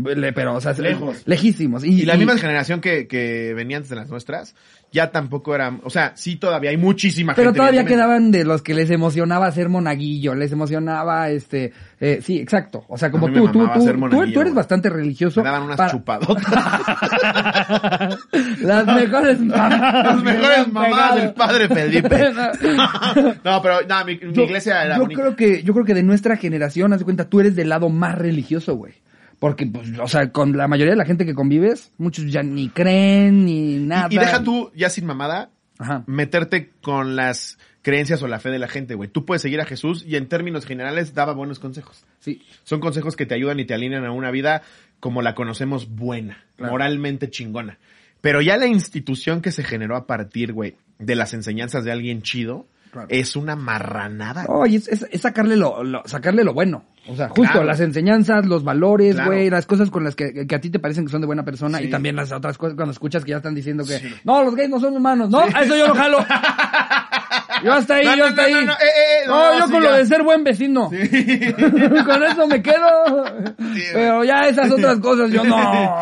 [0.03, 1.23] Pero, o sea, Lejos.
[1.25, 1.83] lejísimos.
[1.83, 4.53] Y la misma generación que, que venía antes de las nuestras,
[4.91, 7.57] ya tampoco eran, o sea, sí todavía hay muchísima Pero gente.
[7.57, 8.07] todavía evidentemente.
[8.07, 12.85] quedaban de los que les emocionaba ser monaguillo, les emocionaba este, eh, sí, exacto.
[12.87, 15.41] O sea, como tú, tú, tú, tú, tú eres bastante religioso.
[15.41, 16.45] Me daban unas para- chupadotas.
[18.61, 19.81] Las mejores mamadas.
[20.05, 22.09] Las mejores mamadas del padre Felipe.
[23.43, 25.21] no, pero, no, mi, mi Yo- iglesia era yo bonita.
[25.21, 27.89] creo que yo creo que de nuestra generación haz de cuenta tú eres del lado
[27.89, 28.93] más religioso güey
[29.39, 32.69] porque pues o sea con la mayoría de la gente que convives muchos ya ni
[32.69, 36.03] creen ni nada Y, y deja tú, ya sin mamada, Ajá.
[36.07, 39.09] meterte con las creencias o la fe de la gente, güey.
[39.09, 42.03] Tú puedes seguir a Jesús y en términos generales daba buenos consejos.
[42.19, 44.61] sí Son consejos que te ayudan y te alinean a una vida
[44.99, 46.71] como la conocemos buena, Claro.
[46.73, 47.77] moralmente chingona.
[48.19, 52.23] Pero ya la institución que se generó a partir, güey, de las enseñanzas de alguien
[52.23, 52.65] chido,
[52.97, 53.07] Claro.
[53.11, 54.45] es una marranada.
[54.47, 56.83] Oye, es, es- es sacarle lo, lo- sacarle lo bueno.
[57.09, 57.63] O sea, justo Claro.
[57.67, 59.31] las enseñanzas, los valores, Claro.
[59.31, 61.45] güey, las cosas con las que, que a ti te parecen que son de buena
[61.45, 61.85] persona Sí.
[61.85, 64.69] y también las otras cosas cuando escuchas que ya están diciendo que no, los gays
[64.69, 65.29] no son humanos.
[65.29, 66.17] No, a eso yo lo jalo.
[67.63, 68.53] Yo hasta ahí, No, yo hasta no, ahí.
[68.53, 69.89] no, no, eh, eh, yo sí, con ya.
[69.89, 70.89] lo de ser buen vecino.
[72.05, 73.25] con eso me quedo.
[73.93, 75.57] Pero ya esas otras cosas yo no,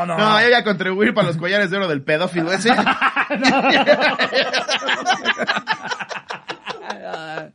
[0.05, 0.17] no.
[0.17, 2.71] No, yo voy a contribuir para los collares de oro del pedófilo ese.
[7.05, 7.51] 呃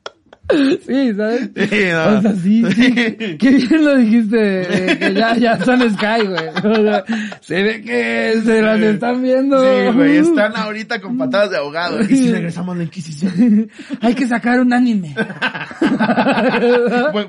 [0.87, 1.51] Sí, ¿sabes?
[1.55, 2.19] Sí, no.
[2.19, 2.95] O sea, sí, sí.
[3.39, 6.49] Qué bien lo dijiste, eh, que ya, ya son Sky, güey.
[6.65, 7.05] O sea,
[7.41, 9.59] se ve que se las están viendo.
[9.61, 12.01] Sí, güey, están ahorita con patadas de ahogado.
[12.01, 13.71] Y si regresamos a la Inquisición.
[14.01, 15.15] Hay que sacar un anime.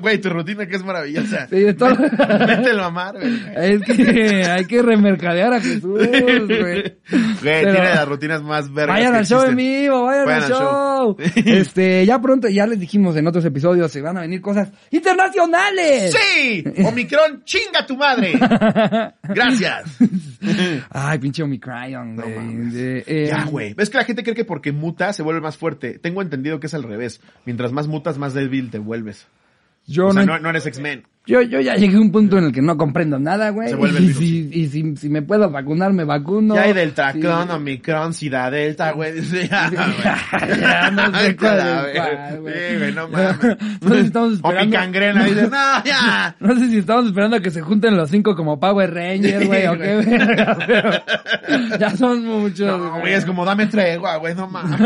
[0.00, 1.46] Güey, tu rutina que es maravillosa.
[1.48, 1.96] Sí, de todo.
[1.96, 3.32] Mételo a amar, güey.
[3.56, 6.48] Es que hay que remercadear a Jesús, güey.
[6.48, 6.94] Güey,
[7.42, 11.16] tiene las rutinas más vergas Vayan al show en vivo, vayan, Vayan al al show.
[11.18, 11.42] show.
[11.44, 16.12] Este, ya pronto, ya les dijimos en otros episodios, se van a venir cosas internacionales.
[16.14, 16.64] ¡Sí!
[16.84, 18.32] Omicron, chinga tu madre.
[19.22, 19.98] Gracias.
[20.90, 22.74] Ay, pinche Omicron, mames.
[22.74, 23.74] De- eh, Ya, güey.
[23.74, 25.98] ¿Ves que la gente cree que porque muta se vuelve más fuerte?
[25.98, 27.20] Tengo entendido que es al revés.
[27.44, 29.26] Mientras más mutas, más débil te vuelves.
[29.86, 31.04] Yo o sea, no, no, no eres X-Men.
[31.24, 33.68] Yo, yo ya llegué a un punto en el que no comprendo nada, güey.
[33.68, 36.56] Se vuelve el y si, y si, si me puedo vacunar, me vacuno.
[36.56, 37.20] ya hay Delta Sí.
[37.20, 39.12] Cron, Omicron, Sida Delta, güey.
[39.48, 40.60] Ya, güey.
[40.60, 42.54] Ya no sé cuál güey.
[42.54, 43.36] Sí, güey, no mames.
[43.80, 44.76] No sé si estamos O esperando.
[44.76, 45.24] gangrena.
[45.26, 46.34] Dice, no, ya.
[46.40, 49.66] No sé si estamos esperando a que se junten los cinco como Power Rangers, güey,
[49.68, 50.90] o qué verga, pero
[51.78, 52.66] ya son muchos.
[52.66, 54.80] No, güey, es como dame tregua, güey, no mames.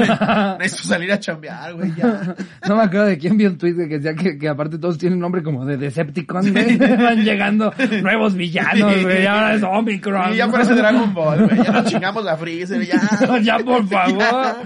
[0.58, 2.34] Necesito salir a chambear, güey, ya.
[2.68, 5.18] No me acuerdo de quién vio un tweet que decía que, que aparte todos tienen
[5.18, 6.76] nombre como de Decepticon, güey.
[6.78, 7.72] Van llegando
[8.02, 9.22] nuevos villanos, güey.
[9.22, 10.34] Y ahora es Omicron.
[10.34, 11.62] Y ya parece Dragon Ball, güey.
[11.62, 13.40] Ya nos chingamos a Freezer, ya.
[13.42, 14.18] ya, por favor.
[14.18, 14.56] Ya.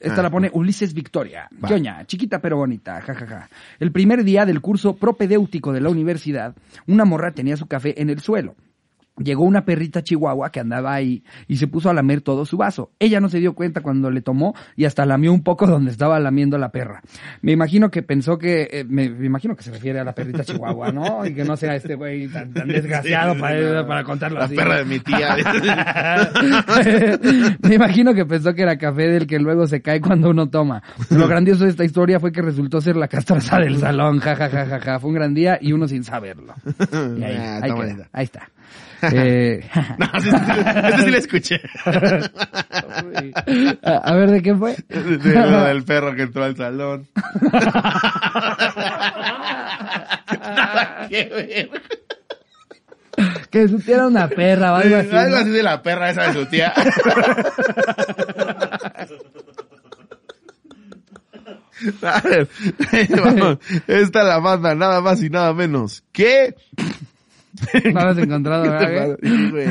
[0.00, 1.48] Esta la pone Ulises Victoria.
[1.66, 3.48] Quioña, chiquita pero bonita, jajaja.
[3.78, 6.54] El primer día del curso propedéutico de la universidad,
[6.86, 8.54] una morra tenía su café en el suelo.
[9.18, 12.90] Llegó una perrita chihuahua que andaba ahí y se puso a lamer todo su vaso.
[12.98, 16.18] Ella no se dio cuenta cuando le tomó y hasta lamió un poco donde estaba
[16.20, 17.02] lamiendo la perra.
[17.42, 20.44] Me imagino que pensó que, eh, me, me imagino que se refiere a la perrita
[20.44, 21.24] chihuahua, ¿no?
[21.26, 24.54] Y que no sea este güey tan, tan desgraciado Sí, para, para contarlo La así.
[24.56, 25.36] perra de mi tía.
[27.62, 30.82] Me imagino que pensó que era café del que luego se cae cuando uno toma.
[31.10, 34.18] Lo grandioso de esta historia fue que resultó ser la castrosa del salón.
[34.20, 35.00] Ja, ja, ja, ja, ja.
[35.00, 36.54] Fue un gran día y uno sin saberlo.
[37.16, 38.08] Y ahí, Ah, queda.
[38.12, 38.48] ahí está.
[39.02, 39.68] Eh,
[39.98, 41.60] No, este sí lo escuché.
[43.82, 44.76] a, ver, ¿de qué fue?
[44.88, 47.06] De lo del perro que entró al salón.
[50.32, 51.70] Nada que ver.
[53.50, 55.10] Que su tía era una perra o algo así.
[55.14, 56.72] Algo así de la perra esa de su tía.
[62.02, 62.48] A ver,
[63.16, 63.58] vamos.
[63.86, 66.02] Esta la manda nada más y nada menos.
[66.12, 66.54] ¿Qué?
[67.92, 69.06] No lo has encontrado, ¿verdad?
[69.06, 69.16] güey?
[69.22, 69.66] Sí, güey.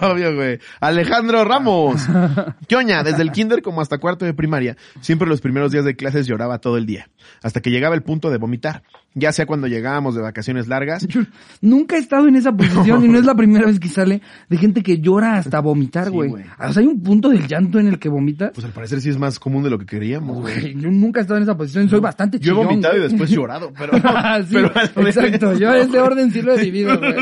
[0.00, 0.58] Obvio, güey.
[0.80, 2.02] Alejandro Ramos.
[2.68, 3.02] ¿Qué oña?
[3.02, 6.58] Desde el kinder como hasta cuarto de primaria, siempre los primeros días de clases lloraba
[6.58, 7.08] todo el día.
[7.42, 8.82] Hasta que llegaba el punto de vomitar.
[9.14, 11.06] Ya sea cuando llegábamos de vacaciones largas.
[11.06, 11.20] Yo
[11.60, 14.56] nunca he estado en esa posición y no es la primera vez que sale de
[14.56, 16.32] gente que llora hasta vomitar, güey.
[16.32, 18.50] o sea, hay un punto del llanto en el que vomitas.
[18.54, 20.74] Pues al parecer sí es más común de lo que queríamos, güey.
[20.74, 22.66] Yo nunca he estado en esa posición, soy bastante Yo he chillón.
[22.66, 23.92] vomitado y después llorado, pero...
[24.48, 24.56] Sí,
[24.94, 27.12] pero exacto, yo no, ese orden sí lo he vivido, güey.
[27.14, 27.20] ¡No,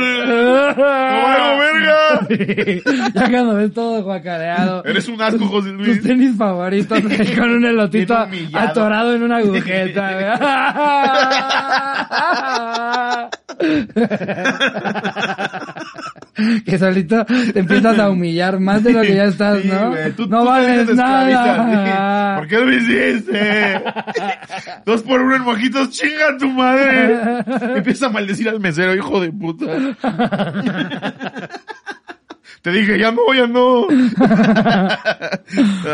[1.58, 2.26] verga!
[3.14, 4.84] ya cuando ves todo guacareado.
[4.84, 6.02] Eres un asco, José Tus Luis.
[6.02, 7.00] tenis favoritos
[7.36, 8.16] con un elotito
[8.54, 10.12] atorado en una agujeta.
[10.14, 11.81] güey.
[16.64, 19.92] que solito te empiezas a humillar más de lo que ya estás, Sí, ¿no?
[20.16, 22.36] tú- no tú vales nada.
[22.38, 23.82] ¿Por qué lo hiciste?
[24.86, 27.42] Dos por uno en mojitos, chinga tu madre.
[27.76, 29.66] Empieza a maldecir al mesero, hijo de puta.
[32.62, 33.86] Te dije, ya no, ya no.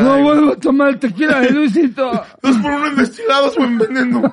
[0.00, 2.24] No Ay, vuelvo a tomar tequila de Luisito.
[2.42, 4.22] Dos por uno en destilados o en veneno.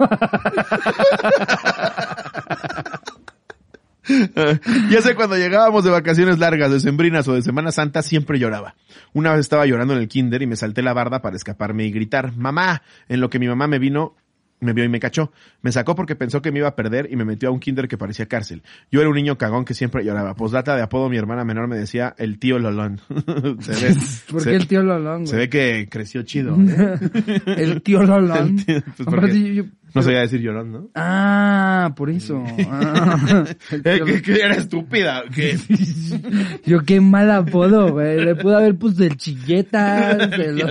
[4.90, 8.76] ya sé, cuando llegábamos de vacaciones largas, de sembrinas o de Semana Santa, siempre lloraba.
[9.14, 11.92] Una vez estaba llorando en el kinder y me salté la barda para escaparme y
[11.92, 14.16] gritar, mamá, en lo que mi mamá me vino,
[14.60, 15.32] me vio y me cachó.
[15.62, 17.88] Me sacó porque pensó que me iba a perder y me metió a un kinder
[17.88, 18.64] que parecía cárcel.
[18.92, 20.34] Yo era un niño cagón que siempre lloraba.
[20.36, 23.00] Posdata de apodo mi hermana menor me decía el tío Lolón.
[23.60, 23.96] se ve,
[24.32, 26.56] ¿Por se- qué el tío Lolón, se ve que creció chido.
[26.70, 26.98] ¿eh?
[27.46, 28.58] El tío Lolón.
[28.60, 29.64] El tío, pues, Aparte, yo-
[29.96, 30.90] No sabía decir llorón, ¿no?
[30.94, 32.44] Ah, por eso.
[32.70, 33.46] Ah.
[33.72, 35.24] Eh, que, que era estúpida.
[36.66, 38.24] Yo qué mal apodo, güey.
[38.24, 40.32] Le pude haber puesto el chilletas.
[40.34, 40.62] el-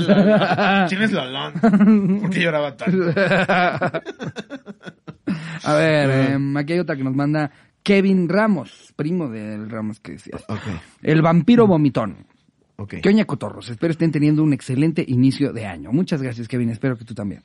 [0.88, 1.52] ¿Quién es Lolón?
[2.20, 3.12] ¿Por qué lloraba tanto?
[5.64, 7.50] A ver, em, aquí hay otra que nos manda
[7.82, 10.44] Kevin Ramos, primo del Ramos que decías.
[10.48, 10.60] Ok,
[11.02, 12.26] El vampiro vomitón.
[12.88, 13.70] ¿Qué oña, cotorros?
[13.70, 15.92] Espero estén teniendo un excelente inicio de año.
[15.92, 16.70] Muchas gracias, Kevin.
[16.70, 17.42] Espero que tú también.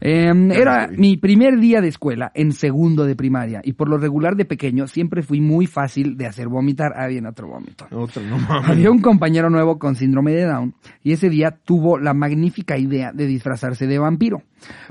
[0.00, 4.34] Eh, era mi primer día de escuela en segundo de primaria y por lo regular
[4.34, 6.92] de pequeño siempre fui muy fácil de hacer vomitar.
[6.96, 7.86] Ah, bien, otro vómito.
[7.90, 8.70] Otro, no mames.
[8.70, 13.12] Había un compañero nuevo con síndrome de Down y ese día tuvo la magnífica idea
[13.12, 14.42] de disfrazarse de vampiro.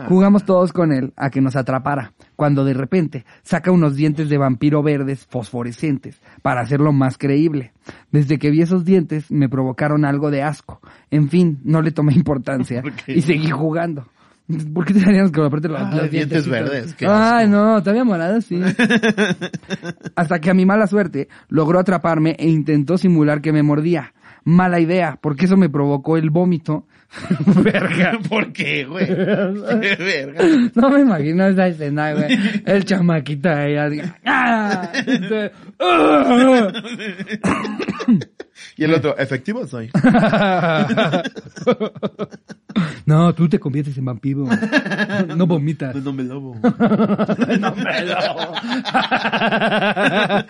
[0.07, 4.38] Jugamos todos con él a que nos atrapara, cuando de repente saca unos dientes de
[4.38, 7.74] vampiro verdes fosforescentes para hacerlo más creíble.
[8.12, 10.82] Desde que vi esos dientes me provocaron algo de asco.
[11.12, 14.05] En fin, no le tomé importancia y seguí jugando.
[14.74, 16.50] ¿Por qué te daríamos que aparte los, Ah, los dientes dientecitos?
[16.50, 17.50] verdes, qué Ay, asco.
[17.56, 18.60] no, todavía morado, sí.
[20.16, 24.14] Hasta que a mi mala suerte logró atraparme e intentó simular que me mordía.
[24.45, 26.88] Mala idea, porque eso me provocó el vómito.
[27.64, 28.18] Verga.
[28.28, 29.06] ¿Por qué, güey?
[29.06, 30.43] Verga.
[30.76, 32.38] No me imagino esa escena, güey.
[32.66, 34.02] El chamaquito ahí así.
[34.26, 34.89] ¡Ah!
[38.80, 39.89] Y el otro, efectivo soy.
[43.05, 44.45] No, tú te conviertes en vampiro.
[45.36, 45.95] No vomitas.
[45.95, 46.55] No me lobo.
[47.59, 48.15] No me lo-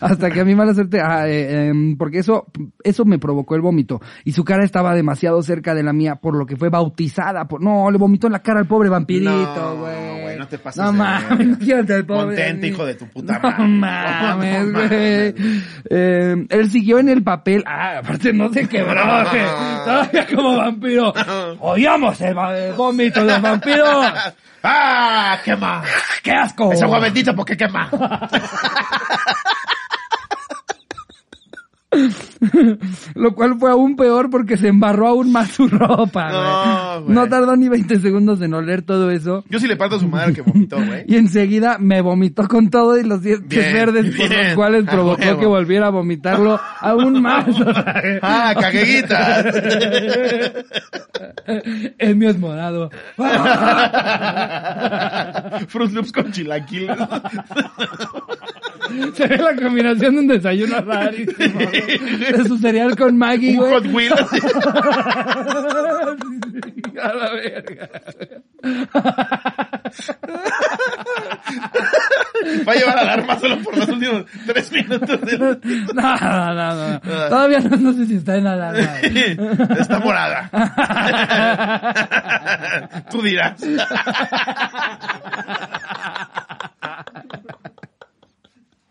[0.00, 2.46] Hasta que a mi mala suerte, ah, eh, em, porque eso,
[2.82, 4.00] eso me provocó el vómito.
[4.24, 7.46] Y su cara estaba demasiado cerca de la mía, por lo que fue bautizada.
[7.48, 10.22] Por, no, le vomitó en la cara al pobre vampirito, No, güey.
[10.22, 11.42] güey, no te pases No de mames, verga.
[11.44, 12.26] imagínate al pobre.
[12.36, 13.68] Contente, hijo de tu puta No madre.
[13.68, 14.88] mames, No güey.
[14.88, 15.34] mames.
[15.90, 17.64] Eh, él siguió en el papel.
[17.66, 19.42] Ah, aparte no se quebró, güey.
[19.84, 21.12] Todavía como vampiro.
[21.60, 22.34] Odiamos el,
[22.76, 24.02] vómito del vampiro.
[24.66, 25.38] ¡Ah!
[25.44, 25.82] ¡Quema!
[26.22, 26.72] ¡Qué asco!
[26.72, 27.90] Esa agua bendita porque quema.
[33.14, 36.42] Lo cual fue aún peor porque se embarró aún más su ropa, güey.
[36.42, 37.14] No, güey.
[37.14, 39.44] No tardó ni 20 segundos en oler todo eso.
[39.48, 41.04] Yo sí le parto a su madre que vomitó, güey.
[41.08, 44.44] Y enseguida me vomitó con todo y los dientes Bien, verdes por bien.
[44.46, 45.40] los cuales A provocó huevo.
[45.40, 47.48] que volviera a vomitarlo aún más.
[47.48, 49.46] O sea, ¡Ah, cagueguitas!
[51.98, 52.90] El mío es morado.
[55.68, 56.96] Fruit Loops con chilaquiles.
[59.14, 61.58] Se ve la combinación de un desayuno rarísimo.
[61.60, 63.72] De su cereal con Maggie, güey.
[63.72, 64.20] Hot Wheels.
[67.02, 67.88] A la verga.
[72.66, 75.20] Va a llevar alarma solo por los últimos tres minutos.
[75.22, 75.60] del-
[75.94, 77.00] No, no, no, no.
[77.00, 79.00] Todavía no, no sé si está en alarma.
[79.80, 80.48] Está morada.
[83.10, 83.60] Tú dirás.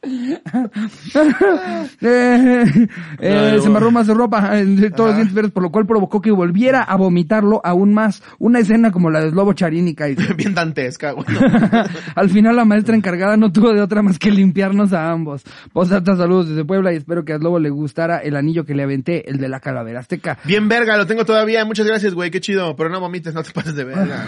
[2.02, 2.88] Eh,
[3.20, 6.22] eh, se me más su ropa, eh, todos los dientes verdes, por lo cual provocó
[6.22, 8.22] que volviera a vomitarlo aún más.
[8.40, 10.34] Una escena como la de Slobo Charín y Kaiser.
[10.36, 11.26] Bien dantesca, güey.
[12.16, 15.44] Al final la maestra encargada no tuvo de otra más que limpiarnos a ambos.
[15.72, 18.84] Posata, saludos desde Puebla y espero que a Slobo le gustara el anillo que le
[18.84, 20.38] aventé, el de la calavera azteca.
[20.44, 21.64] Bien verga, lo tengo todavía.
[21.66, 22.32] Muchas gracias, güey.
[22.32, 22.76] Qué chido.
[22.76, 24.26] Pero no vomites, no te pases de verga.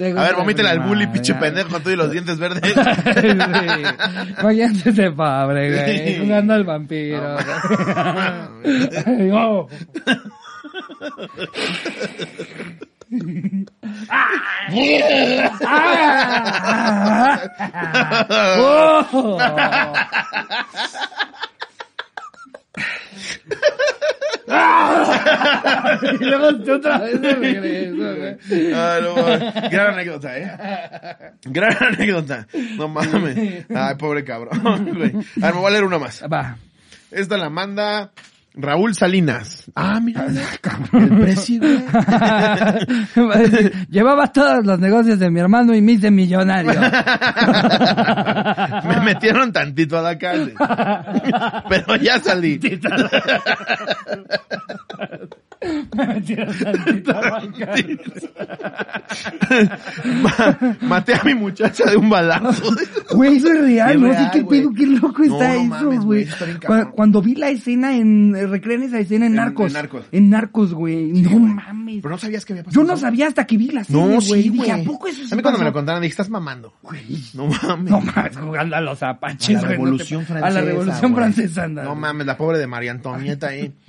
[0.00, 2.79] A ver, vomítele al bully, pinche pendejo, con tú y los dientes verdes.
[3.20, 3.28] Sí.
[4.88, 7.36] Ese pobre, güey, jugando al vampiro.
[19.12, 19.38] Oh.
[24.48, 25.98] Ah.
[26.20, 28.72] Y luego tú otra vez de regreso, güey.
[28.72, 29.14] Ah, no.
[29.70, 30.50] Gran anécdota, eh.
[31.44, 32.46] Gran anécdota.
[32.76, 33.66] No mames.
[33.74, 35.12] Ay, pobre cabrón, güey.
[35.42, 36.22] A ver, me voy a leer una más.
[36.30, 36.56] Va.
[37.10, 38.10] Esta la manda
[38.54, 39.70] Raúl Salinas.
[39.74, 40.26] Ah, mira.
[40.92, 41.60] El precio,
[43.88, 46.72] Llevaba todos los negocios de mi hermano y me hice millonario.
[49.00, 50.54] Me metieron tantito a la cárcel.
[51.68, 52.60] Pero ya salí.
[55.94, 57.78] Me metieron tantito a bancar.
[60.22, 62.74] Ma- Maté a mi muchacha de un balazo.
[63.14, 66.02] Güey, eso es real, Es no sé qué pedo, qué loco No, está no eso,
[66.02, 66.26] güey.
[66.94, 69.66] Cuando vi la escena en, eh, recrean esa escena en En- Narcos.
[69.66, 70.04] en Narcos.
[70.12, 71.06] En Narcos, güey.
[71.22, 71.96] no mames.
[72.02, 72.80] Pero no sabías que había pasado.
[72.82, 74.20] Yo no sabía hasta que vi la No, güey.
[74.20, 74.70] sí, Dije, güey.
[74.70, 76.72] ¿a poco eso A mí cuando me lo contaron dije, estás mamando.
[76.82, 77.02] Güey.
[77.34, 77.90] No mames.
[77.90, 80.46] No mames, jugando a los apaches, A la güey, no Revolución te- Francesa.
[80.46, 81.14] A la Revolución.
[81.14, 81.82] Francesa, anda.
[81.82, 83.72] No mames, la pobre de María Antonieta ahí.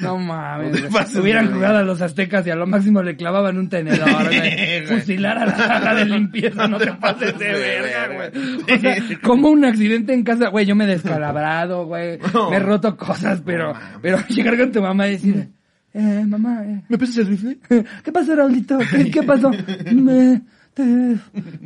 [0.00, 0.90] No mames.
[1.14, 4.86] No Hubieran jugado a los aztecas y a lo máximo le clavaban un tenedor, güey.
[4.86, 8.76] Fusilar a la caja de limpieza, no te pases de verga, güey.
[8.76, 12.18] O sea, como un accidente en casa, güey, yo me he descalabrado, güey.
[12.50, 15.48] Me he roto cosas, pero, pero llegar con tu mamá y decir,
[15.94, 17.58] eh, mamá, eh, ¿Me prestas el rifle?
[18.04, 18.78] ¿Qué pasó, Raulito?
[18.90, 19.50] ¿Qué, qué pasó?
[19.92, 20.42] Me-
[20.74, 21.16] te,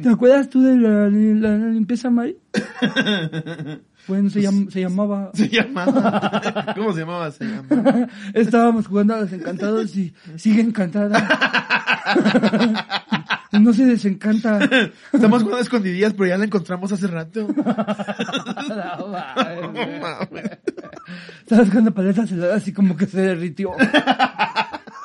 [0.02, 2.34] ¿Te acuerdas tú de la, la limpieza, Mari?
[4.08, 5.30] Bueno, se, llam- se llamaba...
[5.34, 6.72] Se llamaba.
[6.76, 7.30] ¿Cómo se llamaba?
[7.30, 8.08] Se llama.
[8.34, 11.26] Estábamos jugando a los encantados y sigue encantada.
[13.52, 14.58] No se desencanta.
[15.12, 17.46] Estamos jugando a escondidillas, pero ya la encontramos hace rato.
[17.46, 17.54] No
[20.00, 20.50] mames.
[21.40, 23.70] Estabas jugando paletas heladas así como que se derritió.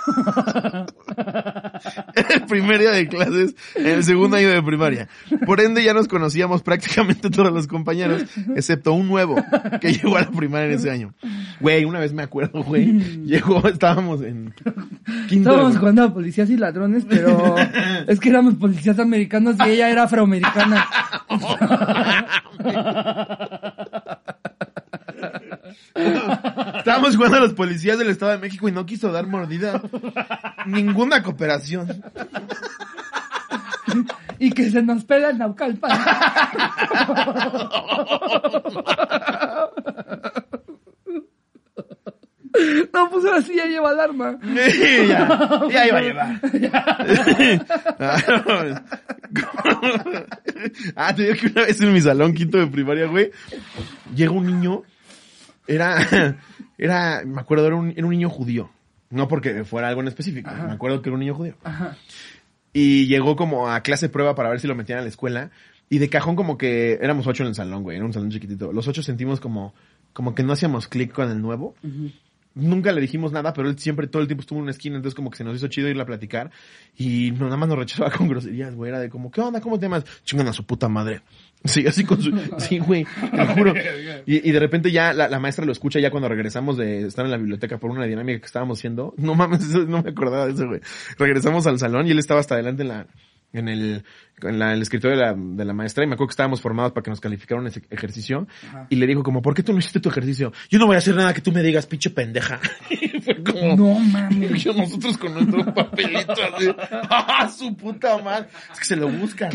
[2.34, 5.08] el primer día de clases, en el segundo año de primaria.
[5.45, 8.24] Por ende, ya nos conocíamos prácticamente todos los compañeros,
[8.55, 9.36] excepto un nuevo
[9.82, 11.14] que llegó a la primaria en ese año.
[11.60, 12.93] Güey, una vez me acuerdo, güey,
[13.26, 14.53] llegó, estábamos en
[15.28, 15.49] quinto.
[15.49, 17.55] Estábamos de- jugando a policías y ladrones, pero
[18.08, 20.86] es que éramos policías americanos y ella era afroamericana.
[26.78, 29.82] Estábamos jugando a los policías del Estado de México y no quiso dar mordida.
[30.65, 32.03] Ninguna cooperación.
[34.39, 35.97] Y que se nos pela en Naucalpan.
[42.93, 44.38] No, pues ahora sí ya lleva alarma.
[44.43, 46.41] ya, ya iba a llevar.
[50.95, 53.32] ah, te digo que una vez en mi salón quinto de primaria, güey,
[54.15, 54.84] llega un niño,
[55.68, 56.38] era,
[56.78, 58.70] era, me acuerdo, era un, era un niño judío.
[59.09, 61.55] No porque fuera algo en específico, me acuerdo que era un niño judío.
[61.63, 61.95] Ajá.
[62.74, 65.51] Y llegó como a clase prueba para ver si lo metían a la escuela.
[65.89, 68.74] Y de cajón como que éramos ocho en el salón, güey, era un salón chiquitito.
[68.74, 69.74] Los ocho sentimos como,
[70.11, 71.76] como que no hacíamos clic con el nuevo.
[72.53, 75.15] Nunca le dijimos nada, pero él siempre todo el tiempo estuvo en una esquina, entonces
[75.15, 76.51] como que se nos hizo chido ir a platicar.
[76.97, 78.89] Y no, nada más nos rechazaba con groserías, güey.
[78.89, 79.61] Era de como, ¿qué onda?
[79.61, 80.03] ¿Cómo te llamas?
[80.24, 81.22] Chingan a su puta madre.
[81.68, 82.32] Sí, así con su...
[82.57, 83.74] Sí, güey, te lo juro.
[84.26, 87.24] Y, y de repente ya la, la maestra lo escucha ya cuando regresamos de estar
[87.24, 89.13] en la biblioteca por una dinámica que estábamos haciendo.
[89.18, 90.82] No mames, no me acordaba de eso, güey.
[91.18, 93.07] Regresamos al salón y él estaba hasta adelante en la...
[93.54, 94.04] En el,
[94.43, 96.91] en la- el escritorio de la, de la maestra y me acuerdo que estábamos formados
[96.91, 98.45] para que nos calificaran ese ejercicio
[98.89, 100.52] y le dijo como, ¿por qué tú no hiciste tu ejercicio?
[100.70, 102.60] Yo no voy a hacer nada que tú me digas, pinche pendeja.
[102.89, 104.66] Y fue como, No mames.
[104.66, 106.68] nosotros con nuestro papelito así,
[107.10, 108.48] ¡ah, su puta madre!
[108.74, 109.50] Es que se lo buscan.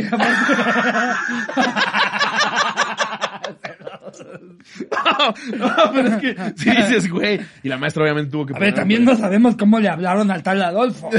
[5.59, 7.41] no, pero es que si dices, güey.
[7.63, 10.43] Y la maestra obviamente tuvo que A ver, también no sabemos cómo le hablaron al
[10.43, 11.11] tal Adolfo.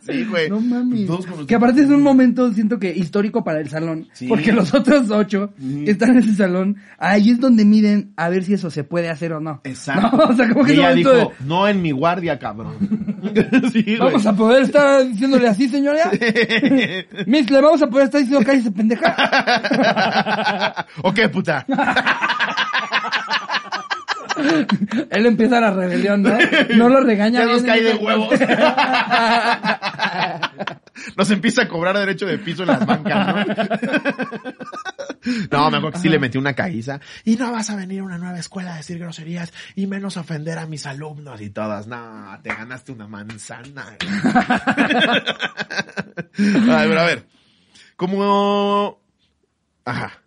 [0.00, 0.48] sí, güey.
[0.50, 1.08] No mames.
[1.46, 4.08] Que aparte es un momento, siento que histórico para el salón.
[4.12, 4.26] Sí.
[4.26, 8.44] Porque los otros ocho que están en ese salón, ahí es donde miden a ver
[8.44, 9.60] si eso se puede hacer o no.
[9.64, 10.16] Exacto.
[10.16, 12.76] No, o sea, como que ella dijo, de, no en mi guardia, cabrón.
[13.72, 13.98] sí, güey.
[13.98, 16.10] Vamos a poder estar diciéndole así, señora.
[17.26, 19.14] Miss, le vamos a poder estar diciendo cállese pendeja.
[21.02, 21.66] ¿O qué, puta?
[25.10, 26.36] Él empieza la rebelión, ¿no?
[26.76, 27.40] No lo regaña.
[27.40, 28.38] Ya nos cae de huevos.
[31.16, 33.44] Nos empieza a cobrar derecho de piso en las bancas, ¿no?
[35.50, 37.00] No, me acuerdo que sí le metí una caíza.
[37.24, 40.58] Y no vas a venir a una nueva escuela a decir groserías y menos ofender
[40.58, 41.86] a mis alumnos y todas.
[41.86, 43.96] No, te ganaste una manzana.
[46.38, 47.26] Ay, pero a ver.
[47.96, 49.00] Como...
[49.86, 50.20] Ajá.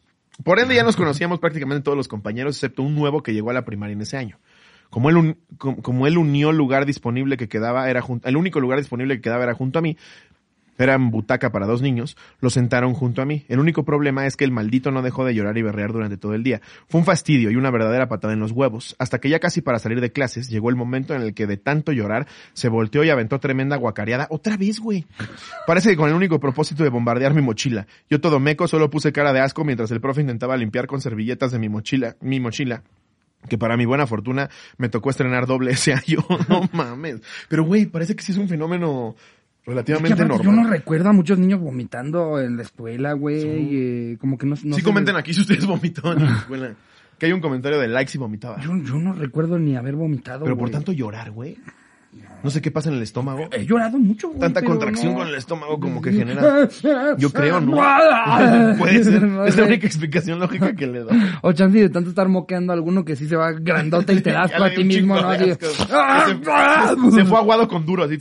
[0.44, 3.54] Por ende ya nos conocíamos prácticamente todos los compañeros, excepto un nuevo que llegó a
[3.54, 4.40] la primaria en ese año.
[4.90, 9.44] Como él, unió lugar disponible que quedaba, era junto, el único lugar disponible que quedaba
[9.44, 9.98] era junto a mí,
[10.80, 13.46] era en butaca para dos niños, lo sentaron junto a mí.
[13.50, 16.34] El único problema es que el maldito no dejó de llorar y berrear durante todo
[16.34, 16.62] el día.
[16.88, 19.78] Fue un fastidio y una verdadera patada en los huevos, hasta que ya casi para
[19.78, 23.10] salir de clases llegó el momento en el que de tanto llorar se volteó y
[23.10, 24.28] aventó tremenda guacareada.
[24.30, 25.06] Otra vez, güey.
[25.68, 27.86] Parece que con el único propósito de bombardear mi mochila.
[28.10, 31.52] Yo todo meco solo puse cara de asco mientras el profe intentaba limpiar con servilletas
[31.52, 32.84] de mi mochila, mi mochila.
[33.48, 36.26] Que para mi buena fortuna me tocó estrenar doble ese año.
[36.50, 37.22] No mames.
[37.48, 39.16] Pero güey, parece que sí es un fenómeno
[39.70, 40.56] Que relativamente aparte normal.
[40.56, 43.44] yo no recuerdo a muchos niños vomitando en la escuela, güey.
[43.44, 46.74] eh, como que no, no sí comenten les- aquí si ustedes vomitaban en la escuela.
[47.18, 48.60] Que hay un comentario de likes y vomitaba.
[48.62, 51.58] Yo, yo no recuerdo ni haber vomitado, Pero por tanto llorar, güey.
[52.14, 53.50] No sé qué pasa en el estómago.
[53.52, 54.40] He llorado mucho, güey.
[54.40, 55.20] Tanta contracción no.
[55.20, 56.68] con el estómago como que genera.
[57.18, 57.74] Yo creo, ¿no?
[58.78, 59.22] Puede ser.
[59.24, 61.20] No Es la única explicación lógica que le doy.
[61.42, 64.32] O chance de tanto estar moqueando a alguno que sí se va grandote y te
[64.32, 65.30] das a ti mismo, ¿no?
[65.30, 65.52] Así.
[65.92, 66.94] ¡Ah!
[67.12, 68.18] Se, se fue aguado con duro, así.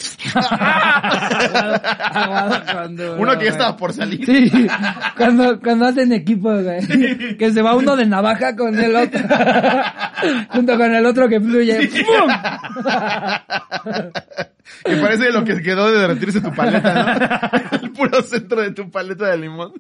[2.13, 4.25] Aguado cuando- Uno que ya estaba por salir.
[4.25, 4.51] Sí,
[5.17, 7.37] cuando, cuando hacen equipo, güey.
[7.37, 9.21] Que se va uno de navaja con el otro.
[10.51, 11.89] Junto con el otro que fluye.
[11.89, 12.31] ¡Pum!
[14.85, 16.95] Que parece lo que quedó de derretirse tu paleta,
[17.73, 17.79] ¿no?
[17.83, 19.73] El puro centro de tu paleta de limón.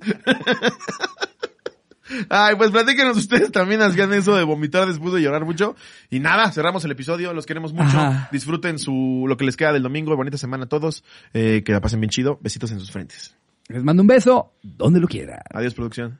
[2.28, 5.76] Ay, pues platíquenos ustedes también hacían eso de vomitar después de llorar mucho.
[6.10, 7.98] Y nada, cerramos el episodio, los queremos mucho.
[7.98, 8.28] Ajá.
[8.32, 11.04] Disfruten su, lo que les queda del domingo, bonita semana a todos.
[11.34, 12.38] Eh, que la pasen bien chido.
[12.40, 13.36] Besitos en sus frentes.
[13.68, 15.42] Les mando un beso donde lo quiera.
[15.52, 16.18] Adiós, producción.